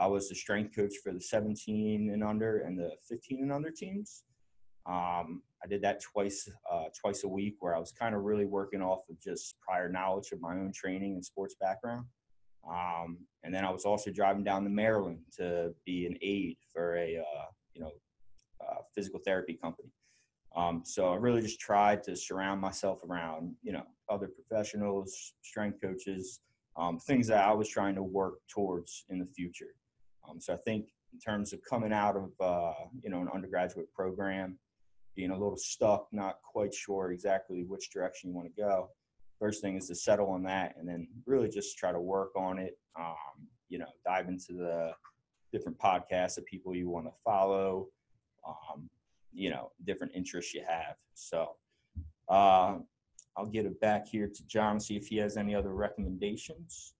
I 0.00 0.06
was 0.06 0.30
the 0.30 0.34
strength 0.34 0.74
coach 0.74 0.94
for 1.04 1.12
the 1.12 1.20
17 1.20 2.10
and 2.10 2.24
under 2.24 2.60
and 2.60 2.78
the 2.78 2.92
15 3.06 3.42
and 3.42 3.52
under 3.52 3.70
teams. 3.70 4.24
Um, 4.86 5.42
I 5.62 5.68
did 5.68 5.82
that 5.82 6.00
twice, 6.00 6.48
uh, 6.72 6.84
twice 6.98 7.22
a 7.24 7.28
week, 7.28 7.56
where 7.60 7.76
I 7.76 7.78
was 7.78 7.92
kind 7.92 8.14
of 8.14 8.22
really 8.22 8.46
working 8.46 8.80
off 8.80 9.02
of 9.10 9.20
just 9.20 9.60
prior 9.60 9.90
knowledge 9.90 10.32
of 10.32 10.40
my 10.40 10.52
own 10.54 10.72
training 10.72 11.14
and 11.14 11.24
sports 11.24 11.54
background. 11.60 12.06
Um, 12.66 13.18
and 13.44 13.54
then 13.54 13.64
I 13.64 13.70
was 13.70 13.84
also 13.84 14.10
driving 14.10 14.42
down 14.42 14.64
to 14.64 14.70
Maryland 14.70 15.20
to 15.36 15.74
be 15.84 16.06
an 16.06 16.16
aide 16.22 16.56
for 16.72 16.96
a, 16.96 17.18
uh, 17.18 17.46
you 17.74 17.82
know, 17.82 17.92
uh, 18.66 18.80
physical 18.94 19.20
therapy 19.22 19.58
company. 19.62 19.90
Um, 20.56 20.82
so 20.84 21.12
I 21.12 21.16
really 21.16 21.42
just 21.42 21.60
tried 21.60 22.02
to 22.04 22.16
surround 22.16 22.60
myself 22.60 23.04
around, 23.04 23.54
you 23.62 23.72
know, 23.72 23.84
other 24.08 24.28
professionals, 24.28 25.34
strength 25.42 25.80
coaches, 25.80 26.40
um, 26.76 26.98
things 26.98 27.26
that 27.26 27.44
I 27.44 27.52
was 27.52 27.68
trying 27.68 27.94
to 27.96 28.02
work 28.02 28.38
towards 28.48 29.04
in 29.10 29.18
the 29.18 29.26
future. 29.26 29.74
Um, 30.30 30.40
so 30.40 30.54
I 30.54 30.56
think 30.58 30.88
in 31.12 31.18
terms 31.18 31.52
of 31.52 31.60
coming 31.68 31.92
out 31.92 32.16
of, 32.16 32.30
uh, 32.40 32.72
you 33.02 33.10
know, 33.10 33.20
an 33.20 33.28
undergraduate 33.32 33.92
program, 33.92 34.58
being 35.16 35.30
a 35.30 35.38
little 35.38 35.56
stuck, 35.56 36.06
not 36.12 36.36
quite 36.42 36.72
sure 36.72 37.12
exactly 37.12 37.64
which 37.64 37.90
direction 37.90 38.30
you 38.30 38.36
want 38.36 38.48
to 38.54 38.62
go. 38.62 38.90
First 39.38 39.60
thing 39.60 39.76
is 39.76 39.88
to 39.88 39.94
settle 39.94 40.30
on 40.30 40.42
that, 40.44 40.76
and 40.78 40.88
then 40.88 41.08
really 41.26 41.48
just 41.48 41.76
try 41.76 41.92
to 41.92 42.00
work 42.00 42.30
on 42.36 42.58
it. 42.58 42.78
Um, 42.98 43.48
you 43.68 43.78
know, 43.78 43.88
dive 44.04 44.28
into 44.28 44.52
the 44.52 44.92
different 45.52 45.78
podcasts 45.78 46.38
of 46.38 46.44
people 46.46 46.74
you 46.74 46.88
want 46.88 47.06
to 47.06 47.12
follow. 47.24 47.88
Um, 48.46 48.88
you 49.32 49.50
know, 49.50 49.72
different 49.84 50.12
interests 50.14 50.54
you 50.54 50.62
have. 50.66 50.96
So, 51.14 51.56
uh, 52.28 52.78
I'll 53.36 53.46
get 53.46 53.64
it 53.64 53.80
back 53.80 54.06
here 54.06 54.28
to 54.28 54.46
John, 54.46 54.80
see 54.80 54.96
if 54.96 55.06
he 55.06 55.16
has 55.18 55.36
any 55.36 55.54
other 55.54 55.72
recommendations. 55.72 56.94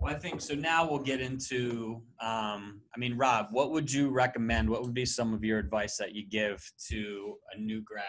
Well, 0.00 0.14
I 0.14 0.18
think 0.18 0.40
so. 0.40 0.54
Now 0.54 0.88
we'll 0.88 0.98
get 0.98 1.20
into. 1.20 2.02
Um, 2.22 2.80
I 2.94 2.98
mean, 2.98 3.18
Rob, 3.18 3.48
what 3.50 3.70
would 3.70 3.92
you 3.92 4.08
recommend? 4.08 4.70
What 4.70 4.82
would 4.82 4.94
be 4.94 5.04
some 5.04 5.34
of 5.34 5.44
your 5.44 5.58
advice 5.58 5.98
that 5.98 6.14
you 6.14 6.26
give 6.26 6.64
to 6.88 7.34
a 7.54 7.60
new 7.60 7.82
grad? 7.82 8.06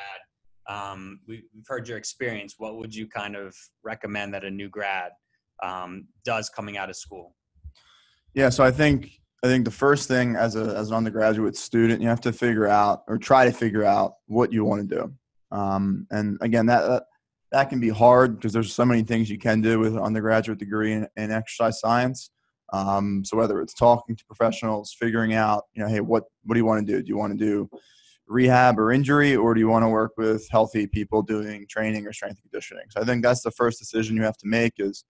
Um, 0.70 1.20
we, 1.28 1.36
have 1.36 1.66
heard 1.68 1.90
your 1.90 1.98
experience. 1.98 2.56
What 2.58 2.78
would 2.78 2.96
you 2.96 3.08
kind 3.08 3.36
of 3.36 3.54
recommend 3.84 4.34
that 4.34 4.46
a 4.46 4.50
new 4.50 4.70
grad 4.70 5.12
um, 5.64 6.08
does 6.24 6.50
coming 6.50 6.78
out 6.78 6.90
of 6.90 6.96
school? 6.96 7.36
Yeah, 8.34 8.48
so 8.48 8.64
I 8.64 8.72
think 8.72 9.12
I 9.44 9.48
think 9.48 9.66
the 9.66 9.72
first 9.72 10.08
thing 10.08 10.38
as 10.38 10.56
a 10.56 10.78
as 10.78 10.92
an 10.92 10.96
undergraduate 10.96 11.58
student, 11.58 12.02
you 12.02 12.08
have 12.08 12.22
to 12.22 12.32
figure 12.32 12.68
out 12.68 13.04
or 13.10 13.18
try 13.18 13.44
to 13.44 13.52
figure 13.52 13.84
out 13.84 14.14
what 14.28 14.54
you 14.54 14.64
want 14.64 14.90
to 14.90 14.96
do. 14.96 15.14
Um, 15.52 16.08
and 16.10 16.38
again, 16.40 16.68
that 16.68 16.88
that 16.88 17.04
can 17.70 17.80
be 17.80 17.90
hard 17.90 18.38
because 18.38 18.54
there's 18.54 18.74
so 18.74 18.86
many 18.86 19.04
things 19.04 19.30
you 19.30 19.38
can 19.38 19.62
do 19.62 19.80
with 19.80 19.94
an 19.94 20.02
undergraduate 20.02 20.58
degree 20.58 20.94
in, 20.94 21.08
in 21.18 21.32
exercise 21.32 21.80
science. 21.80 22.32
Um, 22.74 23.24
so 23.26 23.36
whether 23.36 23.62
it's 23.62 23.74
talking 23.74 24.16
to 24.16 24.26
professionals, 24.26 24.96
figuring 24.98 25.34
out, 25.34 25.66
you 25.74 25.84
know, 25.84 25.90
hey, 25.90 26.00
what 26.00 26.24
what 26.44 26.56
do 26.56 26.60
you 26.60 26.66
want 26.66 26.86
to 26.86 26.94
do? 26.94 27.02
Do 27.02 27.10
you 27.10 27.18
want 27.18 27.38
to 27.38 27.46
do 27.46 27.70
rehab 28.28 28.80
or 28.80 28.94
injury, 28.94 29.36
or 29.36 29.54
do 29.54 29.60
you 29.60 29.68
want 29.68 29.84
to 29.84 29.90
work 29.90 30.14
with 30.18 30.48
healthy 30.50 30.88
people 30.88 31.22
doing 31.22 31.68
training 31.70 32.08
or 32.08 32.14
strength 32.14 32.42
conditioning? 32.42 32.86
So 32.90 33.02
I 33.02 33.04
think 33.04 33.24
that's 33.24 33.42
the 33.42 33.52
first 33.52 33.78
decision 33.78 34.16
you 34.16 34.24
have 34.24 34.38
to 34.38 34.48
make: 34.48 34.74
is 34.78 35.04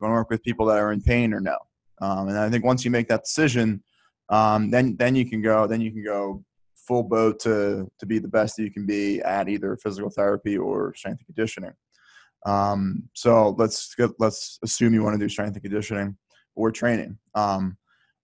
you 0.00 0.04
want 0.04 0.12
to 0.12 0.14
work 0.14 0.30
with 0.30 0.42
people 0.42 0.64
that 0.66 0.78
are 0.78 0.92
in 0.92 1.02
pain 1.02 1.34
or 1.34 1.40
no? 1.40 1.58
Um, 2.00 2.28
and 2.28 2.38
I 2.38 2.48
think 2.48 2.64
once 2.64 2.84
you 2.84 2.90
make 2.90 3.08
that 3.08 3.24
decision, 3.24 3.82
um, 4.30 4.70
then 4.70 4.96
then 4.96 5.14
you 5.14 5.28
can 5.28 5.42
go 5.42 5.66
then 5.66 5.82
you 5.82 5.92
can 5.92 6.02
go 6.02 6.42
full 6.86 7.02
boat 7.02 7.40
to 7.40 7.90
to 7.98 8.06
be 8.06 8.18
the 8.18 8.28
best 8.28 8.56
that 8.56 8.62
you 8.62 8.70
can 8.70 8.86
be 8.86 9.20
at 9.22 9.48
either 9.48 9.76
physical 9.76 10.10
therapy 10.10 10.56
or 10.56 10.94
strength 10.94 11.20
and 11.20 11.26
conditioning. 11.26 11.72
Um, 12.44 13.04
so 13.14 13.54
let's 13.58 13.94
get, 13.94 14.10
let's 14.18 14.58
assume 14.64 14.94
you 14.94 15.02
want 15.02 15.14
to 15.14 15.24
do 15.24 15.28
strength 15.28 15.54
and 15.54 15.62
conditioning 15.62 16.16
or 16.56 16.72
training. 16.72 17.18
Um, 17.34 17.76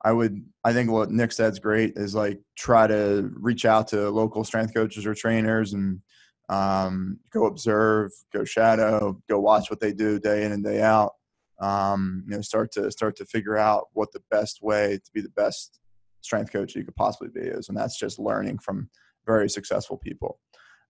I 0.05 0.13
would 0.13 0.45
I 0.65 0.73
think 0.73 0.91
what 0.91 1.11
Nick 1.11 1.33
said's 1.33 1.59
great 1.59 1.95
is 1.97 2.15
like 2.15 2.41
try 2.57 2.87
to 2.87 3.31
reach 3.35 3.65
out 3.65 3.89
to 3.89 4.11
local 4.11 4.45
strength 4.45 4.75
coaches 4.75 5.07
or 5.07 5.15
trainers 5.15 5.73
and 5.73 6.01
um, 6.49 7.19
go 7.33 7.47
observe, 7.47 8.11
go 8.33 8.45
shadow, 8.45 9.21
go 9.29 9.41
watch 9.41 9.71
what 9.71 9.81
they 9.81 9.93
do 9.93 10.19
day 10.19 10.45
in 10.45 10.53
and 10.53 10.65
day 10.65 10.81
out. 10.81 11.13
Um, 11.61 12.23
you 12.27 12.37
know, 12.37 12.41
start 12.43 12.71
to 12.73 12.91
start 12.93 13.17
to 13.17 13.25
figure 13.25 13.57
out 13.57 13.89
what 13.93 14.13
the 14.13 14.23
best 14.31 14.63
way 14.63 14.99
to 15.05 15.11
be 15.13 15.21
the 15.21 15.31
best 15.31 15.81
strength 16.29 16.53
coach 16.53 16.77
you 16.77 16.85
could 16.85 16.97
possibly 16.97 17.29
be 17.35 17.47
is, 17.47 17.69
and 17.69 17.77
that's 17.77 17.99
just 17.99 18.19
learning 18.19 18.59
from 18.59 18.89
very 19.27 19.49
successful 19.49 19.97
people. 19.97 20.39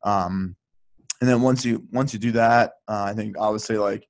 Um, 0.05 0.57
and 1.21 1.29
then 1.29 1.43
once 1.43 1.65
you 1.65 1.87
once 1.93 2.13
you 2.13 2.19
do 2.19 2.33
that, 2.33 2.73
uh, 2.89 3.05
I 3.11 3.15
think 3.15 3.37
obviously 3.39 3.79
like 3.79 4.07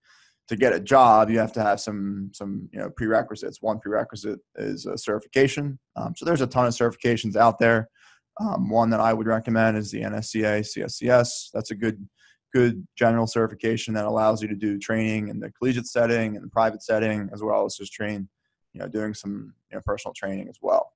to 0.49 0.56
get 0.56 0.73
a 0.73 0.80
job, 0.80 1.30
you 1.30 1.38
have 1.38 1.52
to 1.52 1.62
have 1.62 1.80
some 1.80 2.30
some 2.32 2.68
you 2.73 2.78
know 2.78 2.90
prerequisites. 2.90 3.58
One 3.61 3.78
prerequisite 3.78 4.40
is 4.56 4.87
a 4.87 4.97
certification. 4.97 5.78
Um, 5.97 6.14
so 6.16 6.25
there's 6.25 6.40
a 6.40 6.47
ton 6.47 6.66
of 6.66 6.75
certifications 6.75 7.37
out 7.37 7.58
there. 7.58 7.88
Um, 8.40 8.70
one 8.70 8.90
that 8.90 9.00
I 9.00 9.12
would 9.12 9.26
recommend 9.26 9.76
is 9.76 9.90
the 9.90 10.02
NSCA 10.02 10.61
CSCS. 10.61 11.50
That's 11.52 11.70
a 11.70 11.75
good 11.75 12.06
good 12.54 12.87
general 12.97 13.26
certification 13.26 13.92
that 13.94 14.06
allows 14.06 14.40
you 14.40 14.49
to 14.49 14.54
do 14.54 14.78
training 14.78 15.28
in 15.28 15.38
the 15.38 15.50
collegiate 15.52 15.87
setting 15.87 16.35
and 16.35 16.44
the 16.44 16.50
private 16.50 16.82
setting, 16.82 17.28
as 17.32 17.42
well 17.42 17.66
as 17.66 17.76
just 17.76 17.92
train, 17.92 18.28
you 18.73 18.80
know, 18.80 18.88
doing 18.88 19.12
some 19.12 19.52
you 19.70 19.76
know, 19.76 19.82
personal 19.85 20.14
training 20.14 20.49
as 20.49 20.56
well. 20.62 20.92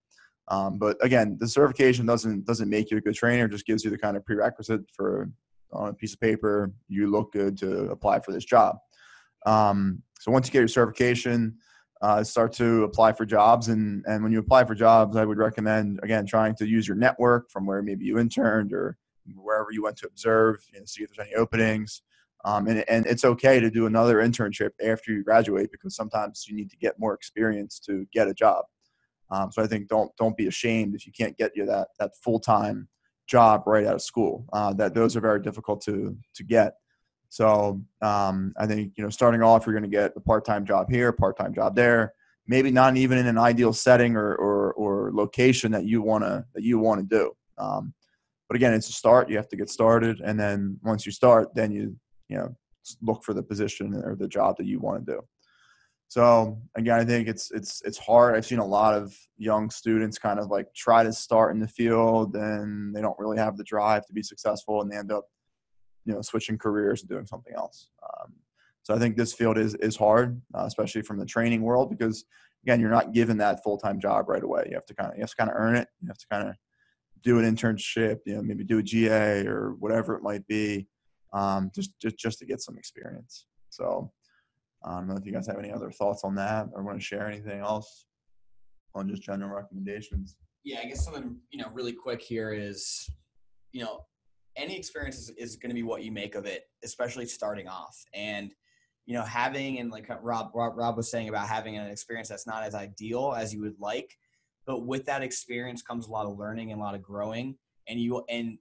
Um, 0.53 0.77
but 0.77 1.03
again, 1.03 1.39
the 1.41 1.49
certification 1.49 2.05
doesn't 2.05 2.45
doesn't 2.45 2.69
make 2.69 2.91
you 2.91 2.99
a 2.99 3.01
good 3.01 3.15
trainer. 3.15 3.47
It 3.47 3.53
just 3.53 3.65
gives 3.65 3.85
you 3.85 3.91
the 3.91 3.97
kind 3.97 4.19
of 4.19 4.25
prerequisite 4.27 4.83
for 4.95 5.31
on 5.73 5.89
a 5.89 5.95
piece 5.95 6.13
of 6.13 6.21
paper. 6.21 6.71
You 6.89 7.11
look 7.11 7.33
good 7.33 7.57
to 7.59 7.91
apply 7.91 8.21
for 8.21 8.33
this 8.33 8.45
job. 8.45 8.77
Um, 9.47 10.03
so 10.21 10.31
once 10.31 10.47
you 10.47 10.53
get 10.53 10.59
your 10.59 10.69
certification, 10.69 11.57
uh, 12.03 12.23
start 12.23 12.53
to 12.55 12.85
apply 12.85 13.13
for 13.13 13.25
jobs. 13.25 13.69
And 13.69 14.05
and 14.07 14.23
when 14.23 14.31
you 14.31 14.41
apply 14.41 14.65
for 14.65 14.75
jobs, 14.75 15.17
I 15.17 15.25
would 15.25 15.39
recommend 15.39 16.01
again 16.03 16.27
trying 16.27 16.55
to 16.57 16.69
use 16.69 16.87
your 16.87 16.99
network 16.99 17.51
from 17.51 17.65
where 17.65 17.81
maybe 17.81 18.05
you 18.05 18.19
interned 18.19 18.75
or 18.75 18.99
wherever 19.35 19.69
you 19.71 19.83
went 19.83 19.97
to 19.99 20.07
observe, 20.07 20.57
you 20.71 20.81
know, 20.81 20.85
see 20.85 21.03
if 21.03 21.11
there's 21.15 21.27
any 21.27 21.35
openings. 21.35 22.03
Um, 22.45 22.67
and, 22.67 22.85
and 22.89 23.07
it's 23.07 23.25
okay 23.25 23.59
to 23.61 23.71
do 23.71 23.87
another 23.87 24.17
internship 24.17 24.71
after 24.85 25.13
you 25.13 25.23
graduate 25.23 25.71
because 25.71 25.97
sometimes 25.97 26.45
you 26.47 26.57
need 26.57 26.71
to 26.71 26.77
get 26.77 26.99
more 26.99 27.15
experience 27.15 27.79
to 27.87 28.05
get 28.13 28.29
a 28.29 28.35
job. 28.35 28.65
Um, 29.33 29.51
so 29.51 29.63
I 29.63 29.67
think 29.67 29.89
don't 29.89 30.15
don't 30.17 30.37
be 30.37 30.47
ashamed 30.47 30.95
if 30.95 31.07
you 31.07 31.13
can't 31.13 31.37
get 31.39 31.53
you 31.57 31.65
that 31.67 31.89
that 31.99 32.13
full 32.23 32.39
time 32.39 32.89
job 33.27 33.63
right 33.67 33.87
out 33.87 33.95
of 33.95 34.03
school. 34.03 34.45
Uh, 34.53 34.75
that 34.75 34.95
those 34.95 35.17
are 35.17 35.21
very 35.21 35.41
difficult 35.41 35.81
to 35.83 36.17
to 36.35 36.45
get. 36.45 36.75
So 37.31 37.81
um, 38.03 38.53
I 38.59 38.67
think 38.67 38.93
you 38.97 39.03
know 39.03 39.11
starting 39.11 39.43
off, 39.43 39.67
you're 39.67 39.73
going 39.73 39.91
to 39.91 39.97
get 39.97 40.13
a 40.17 40.21
part 40.21 40.45
time 40.45 40.67
job 40.67 40.91
here, 40.91 41.13
part 41.13 41.39
time 41.39 41.55
job 41.55 41.75
there. 41.75 42.13
Maybe 42.47 42.71
not 42.71 42.97
even 42.97 43.17
in 43.17 43.27
an 43.27 43.39
ideal 43.39 43.73
setting 43.73 44.17
or 44.17 44.35
or, 44.35 44.75
or 44.75 45.13
location 45.15 45.73
that 45.73 45.87
you 45.87 46.03
wanna 46.03 46.45
that 46.55 46.63
you 46.63 46.79
want 46.79 47.01
to 47.01 47.17
do. 47.17 47.33
Um, 47.57 47.95
but 48.49 48.57
again, 48.57 48.75
it's 48.75 48.91
a 48.91 48.93
start. 48.93 49.31
You 49.31 49.37
have 49.37 49.49
to 49.49 49.57
get 49.57 49.71
started, 49.71 50.21
and 50.21 50.39
then 50.39 50.79
once 50.83 51.07
you 51.07 51.13
start, 51.13 51.55
then 51.55 51.73
you 51.73 51.97
you 52.29 52.37
know 52.37 52.55
look 53.01 53.25
for 53.25 53.33
the 53.33 53.43
position 53.43 53.95
or 53.95 54.15
the 54.15 54.29
job 54.29 54.59
that 54.59 54.67
you 54.67 54.79
want 54.79 55.07
to 55.07 55.13
do. 55.13 55.21
So 56.13 56.59
again, 56.77 57.01
I 57.01 57.07
think 57.07 57.27
it's 57.27 57.51
it's 57.53 57.81
it's 57.87 57.97
hard. 57.97 58.37
I've 58.37 58.45
seen 58.45 58.59
a 58.59 58.67
lot 58.67 58.93
of 58.93 59.17
young 59.39 59.71
students 59.71 60.19
kind 60.19 60.39
of 60.39 60.51
like 60.51 60.67
try 60.75 61.03
to 61.03 61.11
start 61.11 61.55
in 61.55 61.59
the 61.59 61.67
field 61.67 62.37
and 62.37 62.95
they 62.95 63.01
don't 63.01 63.19
really 63.19 63.39
have 63.39 63.57
the 63.57 63.65
drive 63.65 64.05
to 64.05 64.13
be 64.13 64.23
successful, 64.23 64.83
and 64.83 64.93
they 64.93 64.99
end 64.99 65.11
up, 65.11 65.25
you 66.05 66.13
know, 66.13 66.21
switching 66.21 66.59
careers 66.59 67.01
and 67.01 67.09
doing 67.09 67.25
something 67.25 67.55
else. 67.57 67.89
Um, 68.03 68.35
so 68.83 68.95
I 68.95 68.99
think 68.99 69.17
this 69.17 69.33
field 69.33 69.57
is 69.57 69.75
is 69.77 69.97
hard, 69.97 70.39
uh, 70.55 70.65
especially 70.67 71.01
from 71.01 71.19
the 71.19 71.25
training 71.25 71.63
world, 71.63 71.89
because 71.89 72.27
again, 72.63 72.79
you're 72.79 72.91
not 72.91 73.15
given 73.15 73.39
that 73.39 73.65
full 73.65 73.79
time 73.79 73.99
job 73.99 74.29
right 74.29 74.43
away. 74.43 74.67
You 74.69 74.75
have 74.75 74.85
to 74.85 74.95
kind 74.95 75.11
of 75.11 75.17
you 75.17 75.23
have 75.23 75.31
to 75.31 75.37
kind 75.37 75.49
of 75.49 75.57
earn 75.57 75.77
it. 75.77 75.89
You 76.03 76.09
have 76.09 76.19
to 76.19 76.27
kind 76.31 76.47
of 76.47 76.57
do 77.23 77.39
an 77.39 77.47
internship, 77.47 78.19
you 78.27 78.35
know, 78.35 78.43
maybe 78.43 78.65
do 78.65 78.77
a 78.77 78.83
GA 78.83 79.47
or 79.47 79.77
whatever 79.79 80.15
it 80.15 80.23
might 80.23 80.47
be, 80.47 80.89
um, 81.33 81.71
just 81.75 81.99
just 81.99 82.19
just 82.19 82.39
to 82.41 82.45
get 82.45 82.61
some 82.61 82.77
experience. 82.77 83.47
So 83.71 84.13
I 84.85 84.97
don't 84.97 85.09
know 85.09 85.17
if 85.17 85.25
you 85.27 85.33
guys 85.33 85.47
have 85.47 85.59
any 85.59 85.73
other 85.73 85.91
thoughts 85.91 86.25
on 86.25 86.35
that 86.37 86.69
or 86.73 86.83
want 86.83 86.99
to 86.99 87.05
share 87.05 87.27
anything 87.27 87.61
else 87.61 88.07
on 88.95 89.09
just 89.09 89.23
general 89.23 89.51
recommendations. 89.51 90.37
Yeah, 90.65 90.81
I 90.83 90.87
guess 90.87 91.05
something 91.05 91.37
you 91.51 91.59
know 91.59 91.69
really 91.73 91.93
quick 91.93 92.21
here 92.21 92.53
is, 92.53 93.09
you 93.73 93.83
know, 93.83 94.05
any 94.57 94.77
experience 94.77 95.19
is, 95.19 95.31
is 95.31 95.57
going 95.57 95.71
to 95.71 95.75
be 95.75 95.83
what 95.83 96.03
you 96.03 96.13
make 96.13 96.35
of 96.35 96.47
it, 96.47 96.65
especially 96.85 97.27
starting 97.27 97.69
off. 97.69 97.97
And 98.15 98.55
you 99.07 99.15
know, 99.15 99.23
having 99.23 99.81
and 99.81 99.91
like 99.91 100.11
uh, 100.11 100.19
Rob, 100.23 100.53
Rob 100.55 100.75
Rob 100.77 100.97
was 100.97 101.11
saying 101.11 101.29
about 101.29 101.49
having 101.49 101.77
an 101.77 101.91
experience 101.91 102.29
that's 102.29 102.47
not 102.47 102.63
as 102.63 102.75
ideal 102.75 103.35
as 103.37 103.53
you 103.53 103.61
would 103.61 103.79
like, 103.81 104.17
but 104.67 104.87
with 104.87 105.05
that 105.07 105.23
experience 105.23 105.83
comes 105.83 106.07
a 106.07 106.11
lot 106.11 106.27
of 106.27 106.39
learning 106.39 106.71
and 106.71 106.81
a 106.81 106.85
lot 106.85 106.95
of 106.95 107.03
growing. 107.03 107.57
And 107.89 108.01
you 108.01 108.25
and 108.29 108.59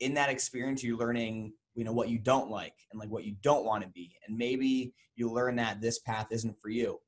in 0.00 0.14
that 0.14 0.30
experience, 0.30 0.82
you're 0.82 0.96
learning 0.96 1.52
you 1.74 1.84
know 1.84 1.92
what 1.92 2.08
you 2.08 2.18
don't 2.18 2.50
like 2.50 2.74
and 2.90 3.00
like 3.00 3.10
what 3.10 3.24
you 3.24 3.34
don't 3.42 3.64
want 3.64 3.82
to 3.82 3.88
be 3.90 4.14
and 4.26 4.36
maybe 4.36 4.92
you 5.16 5.30
learn 5.30 5.56
that 5.56 5.80
this 5.80 5.98
path 6.00 6.26
isn't 6.30 6.58
for 6.60 6.70
you. 6.70 6.98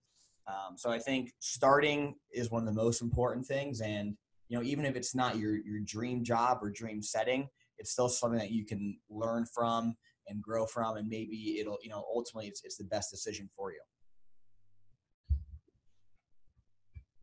Um, 0.47 0.77
so 0.77 0.91
i 0.91 0.99
think 0.99 1.33
starting 1.39 2.17
is 2.31 2.51
one 2.51 2.67
of 2.67 2.75
the 2.75 2.83
most 2.83 3.01
important 3.01 3.47
things 3.47 3.81
and 3.81 4.15
you 4.49 4.59
know 4.59 4.63
even 4.63 4.85
if 4.85 4.95
it's 4.95 5.15
not 5.15 5.39
your 5.39 5.57
your 5.57 5.81
dream 5.85 6.23
job 6.23 6.59
or 6.61 6.71
dream 6.71 7.01
setting 7.01 7.49
it's 7.79 7.93
still 7.93 8.09
something 8.09 8.39
that 8.39 8.51
you 8.51 8.65
can 8.65 8.99
learn 9.09 9.47
from 9.47 9.97
and 10.29 10.43
grow 10.43 10.67
from 10.67 10.97
and 10.97 11.09
maybe 11.09 11.59
it'll 11.61 11.79
you 11.83 11.91
know 11.91 12.05
ultimately 12.15 12.49
it's, 12.49 12.63
it's 12.65 12.77
the 12.77 12.85
best 12.85 13.11
decision 13.11 13.49
for 13.57 13.73
you. 13.73 13.81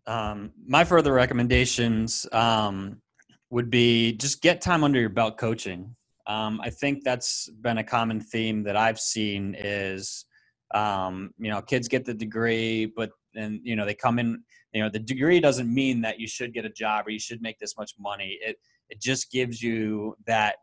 Um, 0.07 0.51
my 0.65 0.83
further 0.83 1.13
recommendations 1.13 2.25
um, 2.31 3.01
would 3.49 3.69
be 3.69 4.13
just 4.13 4.41
get 4.41 4.61
time 4.61 4.83
under 4.83 4.99
your 4.99 5.09
belt 5.09 5.37
coaching 5.37 5.95
um, 6.31 6.61
I 6.61 6.69
think 6.69 7.03
that's 7.03 7.49
been 7.49 7.77
a 7.77 7.83
common 7.83 8.21
theme 8.21 8.63
that 8.63 8.77
I've 8.77 8.99
seen 8.99 9.55
is, 9.57 10.25
um, 10.73 11.33
you 11.37 11.51
know, 11.51 11.61
kids 11.61 11.87
get 11.89 12.05
the 12.05 12.13
degree, 12.13 12.85
but 12.85 13.11
then, 13.33 13.59
you 13.63 13.75
know, 13.75 13.85
they 13.85 13.93
come 13.93 14.17
in, 14.17 14.41
you 14.71 14.81
know, 14.81 14.89
the 14.89 14.99
degree 14.99 15.41
doesn't 15.41 15.73
mean 15.73 16.01
that 16.01 16.19
you 16.19 16.27
should 16.27 16.53
get 16.53 16.63
a 16.63 16.69
job 16.69 17.07
or 17.07 17.09
you 17.09 17.19
should 17.19 17.41
make 17.41 17.59
this 17.59 17.75
much 17.77 17.91
money. 17.99 18.39
It, 18.41 18.57
it 18.89 19.01
just 19.01 19.29
gives 19.29 19.61
you 19.61 20.15
that 20.25 20.55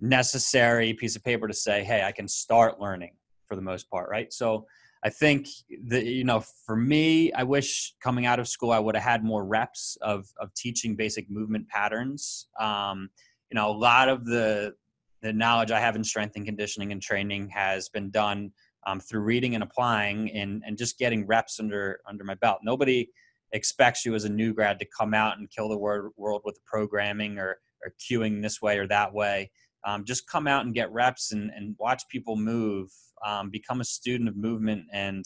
necessary 0.00 0.92
piece 0.92 1.16
of 1.16 1.24
paper 1.24 1.48
to 1.48 1.54
say, 1.54 1.84
Hey, 1.84 2.02
I 2.02 2.12
can 2.12 2.28
start 2.28 2.78
learning 2.78 3.14
for 3.46 3.56
the 3.56 3.62
most 3.62 3.88
part. 3.90 4.10
Right. 4.10 4.30
So 4.30 4.66
I 5.02 5.08
think 5.08 5.48
that, 5.86 6.04
you 6.04 6.24
know, 6.24 6.42
for 6.66 6.76
me, 6.76 7.32
I 7.32 7.44
wish 7.44 7.94
coming 8.02 8.26
out 8.26 8.40
of 8.40 8.48
school, 8.48 8.72
I 8.72 8.78
would 8.78 8.94
have 8.94 9.04
had 9.04 9.24
more 9.24 9.44
reps 9.46 9.96
of, 10.02 10.26
of 10.38 10.52
teaching 10.54 10.96
basic 10.96 11.30
movement 11.30 11.68
patterns. 11.68 12.48
Um, 12.60 13.08
you 13.50 13.54
know, 13.54 13.70
a 13.70 13.72
lot 13.72 14.10
of 14.10 14.26
the, 14.26 14.74
the 15.22 15.32
knowledge 15.32 15.70
I 15.70 15.80
have 15.80 15.96
in 15.96 16.04
strength 16.04 16.36
and 16.36 16.44
conditioning 16.44 16.92
and 16.92 17.02
training 17.02 17.48
has 17.50 17.88
been 17.88 18.10
done 18.10 18.52
um, 18.86 19.00
through 19.00 19.20
reading 19.20 19.54
and 19.54 19.62
applying 19.62 20.30
and, 20.32 20.62
and 20.66 20.78
just 20.78 20.98
getting 20.98 21.26
reps 21.26 21.58
under 21.60 22.00
under 22.08 22.24
my 22.24 22.34
belt. 22.34 22.60
Nobody 22.62 23.10
expects 23.52 24.04
you 24.04 24.14
as 24.14 24.24
a 24.24 24.28
new 24.28 24.52
grad 24.54 24.78
to 24.78 24.86
come 24.96 25.14
out 25.14 25.38
and 25.38 25.50
kill 25.50 25.68
the 25.68 25.78
word, 25.78 26.10
world 26.16 26.42
with 26.44 26.54
the 26.56 26.60
programming 26.66 27.38
or, 27.38 27.58
or 27.84 27.94
cueing 27.98 28.42
this 28.42 28.60
way 28.60 28.78
or 28.78 28.86
that 28.86 29.12
way. 29.12 29.50
Um, 29.86 30.04
just 30.04 30.28
come 30.28 30.46
out 30.46 30.64
and 30.64 30.74
get 30.74 30.92
reps 30.92 31.32
and, 31.32 31.50
and 31.54 31.74
watch 31.78 32.02
people 32.10 32.36
move, 32.36 32.90
um, 33.26 33.48
become 33.50 33.80
a 33.80 33.84
student 33.84 34.28
of 34.28 34.36
movement 34.36 34.84
and 34.92 35.24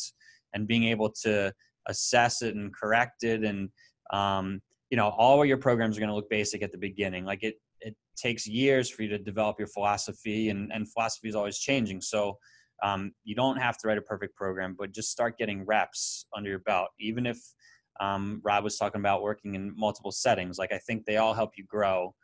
and 0.54 0.68
being 0.68 0.84
able 0.84 1.10
to 1.10 1.52
assess 1.88 2.42
it 2.42 2.54
and 2.54 2.74
correct 2.74 3.24
it 3.24 3.42
and 3.42 3.70
um, 4.12 4.60
you 4.90 4.96
know 4.96 5.08
all 5.08 5.44
your 5.44 5.56
programs 5.56 5.96
are 5.96 6.00
going 6.00 6.10
to 6.10 6.14
look 6.14 6.30
basic 6.30 6.62
at 6.62 6.70
the 6.70 6.78
beginning 6.78 7.24
like 7.24 7.42
it 7.42 7.56
it 7.84 7.96
takes 8.16 8.46
years 8.46 8.90
for 8.90 9.02
you 9.02 9.08
to 9.08 9.18
develop 9.18 9.58
your 9.58 9.68
philosophy 9.68 10.50
and, 10.50 10.70
and 10.72 10.90
philosophy 10.92 11.28
is 11.28 11.34
always 11.34 11.58
changing. 11.58 12.00
So 12.00 12.38
um, 12.82 13.12
you 13.24 13.34
don't 13.34 13.58
have 13.58 13.78
to 13.78 13.88
write 13.88 13.98
a 13.98 14.02
perfect 14.02 14.34
program 14.36 14.74
but 14.78 14.92
just 14.92 15.10
start 15.10 15.38
getting 15.38 15.64
reps 15.64 16.26
under 16.36 16.50
your 16.50 16.58
belt. 16.60 16.88
Even 16.98 17.26
if 17.26 17.38
um, 18.00 18.40
rob 18.44 18.64
was 18.64 18.76
talking 18.76 19.00
about 19.00 19.22
working 19.22 19.54
in 19.54 19.74
multiple 19.76 20.10
settings 20.10 20.58
like 20.58 20.72
i 20.72 20.78
think 20.78 21.04
they 21.04 21.18
all 21.18 21.34
help 21.34 21.52
you 21.56 21.64
grow. 21.64 22.14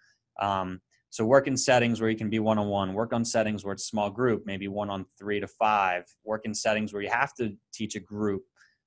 Um, 0.40 0.80
so 1.10 1.24
work 1.24 1.46
in 1.46 1.56
settings 1.56 2.00
where 2.00 2.10
you 2.10 2.16
can 2.16 2.28
be 2.28 2.38
one-on-one. 2.38 2.92
Work 2.92 3.12
on 3.12 3.24
settings 3.24 3.64
where 3.64 3.72
it's 3.72 3.86
small 3.86 4.10
group 4.10 4.42
maybe 4.46 4.68
one 4.68 4.90
on 4.90 5.06
three 5.18 5.40
to 5.40 5.46
five. 5.46 6.04
Work 6.24 6.42
in 6.44 6.54
settings 6.54 6.92
where 6.92 7.02
you 7.02 7.10
have 7.10 7.34
to 7.34 7.54
teach 7.72 7.96
a 7.96 8.00
group 8.00 8.42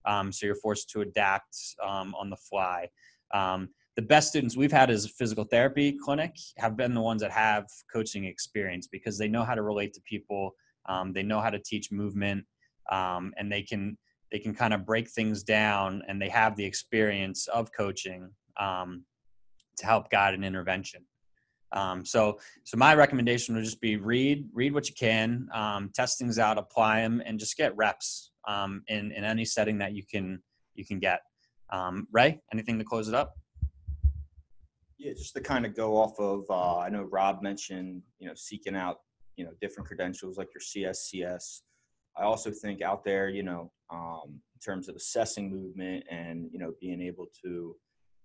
um, 0.06 0.32
so 0.32 0.46
you're 0.46 0.56
forced 0.56 0.90
to 0.92 1.02
adapt 1.02 1.58
um, 1.86 2.16
on 2.16 2.30
the 2.30 2.36
fly. 2.36 2.90
Um, 3.34 3.70
the 3.96 4.02
best 4.02 4.30
students 4.30 4.56
we've 4.56 4.72
had 4.72 4.90
as 4.90 5.08
physical 5.08 5.44
therapy 5.44 5.98
clinic 6.04 6.36
have 6.58 6.78
been 6.78 6.94
the 6.94 7.02
ones 7.02 7.22
that 7.22 7.32
have 7.32 7.66
coaching 7.92 8.26
experience 8.26 8.88
because 8.88 9.18
they 9.18 9.28
know 9.28 9.44
how 9.44 9.56
to 9.56 9.62
relate 9.62 9.94
to 9.94 10.02
people 10.02 10.56
um, 10.88 11.14
they 11.14 11.24
know 11.24 11.40
how 11.40 11.50
to 11.50 11.60
teach 11.60 11.92
movement 11.92 12.46
um, 12.92 13.34
and 13.38 13.52
they 13.52 13.62
can 13.62 13.98
they 14.32 14.40
can 14.40 14.54
kind 14.54 14.74
of 14.74 14.86
break 14.86 15.10
things 15.10 15.44
down 15.44 16.02
and 16.08 16.22
they 16.22 16.30
have 16.30 16.56
the 16.56 16.66
experience 16.66 17.48
of 17.48 17.72
coaching 17.74 18.30
um, 18.58 19.04
to 19.78 19.86
help 19.86 20.10
guide 20.10 20.34
an 20.34 20.44
intervention. 20.44 21.04
Um, 21.74 22.06
so 22.06 22.40
so 22.64 22.78
my 22.78 22.96
recommendation 22.96 23.56
would 23.56 23.64
just 23.64 23.82
be 23.82 23.96
read 23.98 24.48
read 24.54 24.74
what 24.74 24.90
you 24.90 24.96
can 24.96 25.48
um, 25.54 25.90
test 25.94 26.18
things 26.18 26.38
out 26.38 26.58
apply 26.58 27.02
them 27.02 27.22
and 27.26 27.40
just 27.40 27.56
get 27.56 27.76
reps 27.78 28.32
um, 28.48 28.84
in 28.88 29.12
in 29.12 29.24
any 29.24 29.46
setting 29.46 29.78
that 29.80 29.94
you 29.94 30.04
can 30.06 30.42
you 30.76 30.86
can 30.86 31.00
get. 31.00 31.22
Ray 32.12 32.42
anything 32.52 32.78
to 32.80 32.84
close 32.84 33.08
it 33.08 33.16
up 33.16 33.36
yeah, 35.02 35.14
just 35.14 35.34
to 35.34 35.42
kind 35.42 35.66
of 35.66 35.76
go 35.76 35.98
off 35.98 36.20
of, 36.20 36.46
uh, 36.50 36.78
I 36.78 36.90
know 36.90 37.04
Rob 37.04 37.42
mentioned, 37.42 38.04
you 38.20 38.28
know, 38.28 38.36
seeking 38.36 38.76
out, 38.76 39.00
you 39.36 39.44
know, 39.44 39.52
different 39.60 39.88
credentials 39.88 40.38
like 40.38 40.50
your 40.54 40.62
CSCS. 40.62 41.62
I 42.16 42.24
also 42.24 42.52
think 42.52 42.84
out 42.84 43.04
there, 43.04 43.28
you 43.28 43.42
know, 43.42 43.72
um, 43.90 44.40
in 44.54 44.60
terms 44.64 44.88
of 44.88 44.96
assessing 44.96 45.50
movement 45.50 46.04
and, 46.12 46.50
you 46.52 46.60
know, 46.60 46.74
being 46.80 47.02
able 47.02 47.26
to 47.44 47.76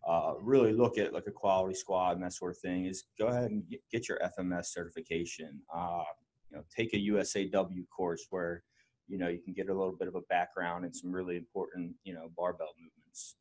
uh, 0.06 0.34
really 0.38 0.72
look 0.72 0.98
at 0.98 1.14
like 1.14 1.26
a 1.26 1.30
quality 1.30 1.74
squat 1.74 2.14
and 2.14 2.22
that 2.22 2.34
sort 2.34 2.52
of 2.52 2.58
thing 2.58 2.84
is 2.84 3.04
go 3.18 3.28
ahead 3.28 3.50
and 3.50 3.64
get 3.90 4.06
your 4.06 4.18
FMS 4.38 4.66
certification. 4.66 5.58
Uh, 5.74 6.04
you 6.50 6.58
know, 6.58 6.64
take 6.76 6.92
a 6.92 6.98
USAW 6.98 7.88
course 7.88 8.26
where, 8.28 8.62
you 9.08 9.16
know, 9.16 9.28
you 9.28 9.38
can 9.38 9.54
get 9.54 9.70
a 9.70 9.74
little 9.74 9.96
bit 9.96 10.08
of 10.08 10.14
a 10.14 10.20
background 10.28 10.84
and 10.84 10.94
some 10.94 11.10
really 11.10 11.38
important, 11.38 11.94
you 12.04 12.12
know, 12.12 12.30
barbell 12.36 12.74
movements. 12.78 13.36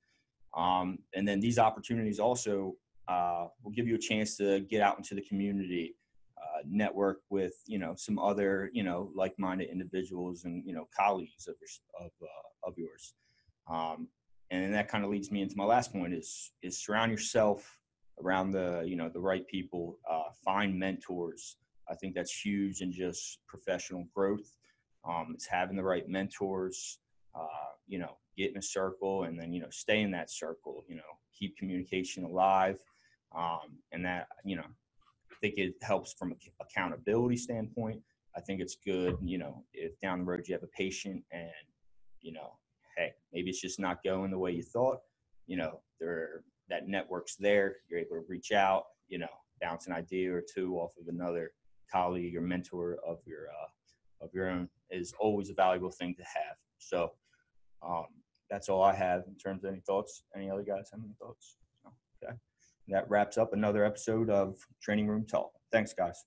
Um, 0.55 0.99
and 1.13 1.27
then 1.27 1.41
these 1.41 1.59
opportunities 1.59 2.17
also 2.17 2.75
uh, 3.07 3.47
will 3.63 3.71
give 3.71 3.87
you 3.87 3.95
a 3.95 3.99
chance 3.99 4.35
to 4.37 4.61
get 4.61 4.81
out 4.81 4.97
into 4.97 5.15
the 5.15 5.21
community, 5.21 5.95
uh, 6.37 6.61
network 6.67 7.19
with 7.29 7.53
you 7.65 7.79
know 7.79 7.93
some 7.95 8.19
other 8.19 8.69
you 8.73 8.83
know 8.83 9.11
like-minded 9.15 9.69
individuals 9.69 10.45
and 10.45 10.63
you 10.65 10.73
know 10.73 10.87
colleagues 10.97 11.47
of 11.47 11.55
of, 11.99 12.11
uh, 12.21 12.67
of 12.67 12.73
yours. 12.77 13.13
Um, 13.69 14.07
and 14.51 14.73
that 14.73 14.87
kind 14.87 15.03
of 15.03 15.09
leads 15.09 15.31
me 15.31 15.41
into 15.41 15.55
my 15.57 15.65
last 15.65 15.91
point 15.91 16.13
is 16.13 16.51
is 16.61 16.83
surround 16.83 17.11
yourself 17.11 17.79
around 18.23 18.51
the 18.51 18.83
you 18.85 18.95
know 18.95 19.09
the 19.09 19.19
right 19.19 19.45
people 19.47 19.97
uh, 20.09 20.29
find 20.43 20.77
mentors 20.77 21.57
i 21.89 21.95
think 21.95 22.15
that's 22.15 22.33
huge 22.45 22.81
in 22.81 22.91
just 22.91 23.39
professional 23.47 24.07
growth 24.15 24.55
um, 25.07 25.31
it's 25.33 25.45
having 25.45 25.75
the 25.75 25.83
right 25.83 26.07
mentors 26.07 26.99
uh, 27.35 27.71
you 27.87 27.99
know 27.99 28.17
get 28.37 28.51
in 28.51 28.57
a 28.57 28.61
circle 28.61 29.23
and 29.23 29.39
then 29.39 29.53
you 29.53 29.61
know 29.61 29.69
stay 29.69 30.01
in 30.01 30.11
that 30.11 30.29
circle 30.29 30.83
you 30.87 30.95
know 30.95 31.01
keep 31.37 31.57
communication 31.57 32.23
alive 32.23 32.79
um, 33.35 33.79
and 33.91 34.05
that 34.05 34.27
you 34.43 34.55
know 34.55 34.63
i 34.63 35.35
think 35.41 35.55
it 35.57 35.75
helps 35.81 36.13
from 36.13 36.31
an 36.31 36.37
accountability 36.61 37.37
standpoint. 37.37 38.01
I 38.37 38.41
think 38.41 38.59
it's 38.59 38.75
good 38.75 39.17
you 39.23 39.37
know 39.37 39.63
if 39.73 39.99
down 40.01 40.19
the 40.19 40.25
road 40.25 40.45
you 40.45 40.53
have 40.53 40.63
a 40.63 40.77
patient 40.77 41.23
and 41.31 41.51
you 42.21 42.33
know 42.33 42.57
hey 42.97 43.13
maybe 43.31 43.49
it's 43.49 43.61
just 43.61 43.79
not 43.79 44.03
going 44.03 44.31
the 44.31 44.37
way 44.37 44.51
you 44.51 44.63
thought 44.63 44.99
you 45.47 45.55
know 45.57 45.79
there 45.99 46.41
that 46.69 46.87
network's 46.87 47.35
there 47.37 47.77
you're 47.89 47.99
able 47.99 48.17
to 48.17 48.25
reach 48.27 48.51
out 48.51 48.83
you 49.07 49.17
know 49.17 49.27
bounce 49.61 49.87
an 49.87 49.93
idea 49.93 50.33
or 50.33 50.43
two 50.53 50.75
off 50.75 50.91
of 50.99 51.07
another 51.07 51.51
colleague 51.91 52.35
or 52.35 52.41
mentor 52.41 52.97
of 53.07 53.19
your 53.25 53.47
uh, 53.49 54.23
of 54.23 54.33
your 54.33 54.49
own 54.49 54.69
is 54.91 55.13
always 55.19 55.49
a 55.49 55.53
valuable 55.53 55.91
thing 55.91 56.15
to 56.15 56.23
have. 56.23 56.57
So 56.77 57.11
um, 57.85 58.07
that's 58.49 58.69
all 58.69 58.83
I 58.83 58.95
have 58.95 59.23
in 59.27 59.35
terms 59.35 59.63
of 59.63 59.71
any 59.71 59.81
thoughts. 59.81 60.23
Any 60.35 60.49
other 60.49 60.63
guys 60.63 60.89
have 60.91 61.01
any 61.03 61.15
thoughts? 61.19 61.57
No? 61.83 61.91
Okay. 62.23 62.35
That 62.89 63.09
wraps 63.09 63.37
up 63.37 63.53
another 63.53 63.83
episode 63.83 64.29
of 64.29 64.57
Training 64.81 65.07
Room 65.07 65.25
Talk. 65.25 65.51
Thanks, 65.71 65.93
guys. 65.93 66.25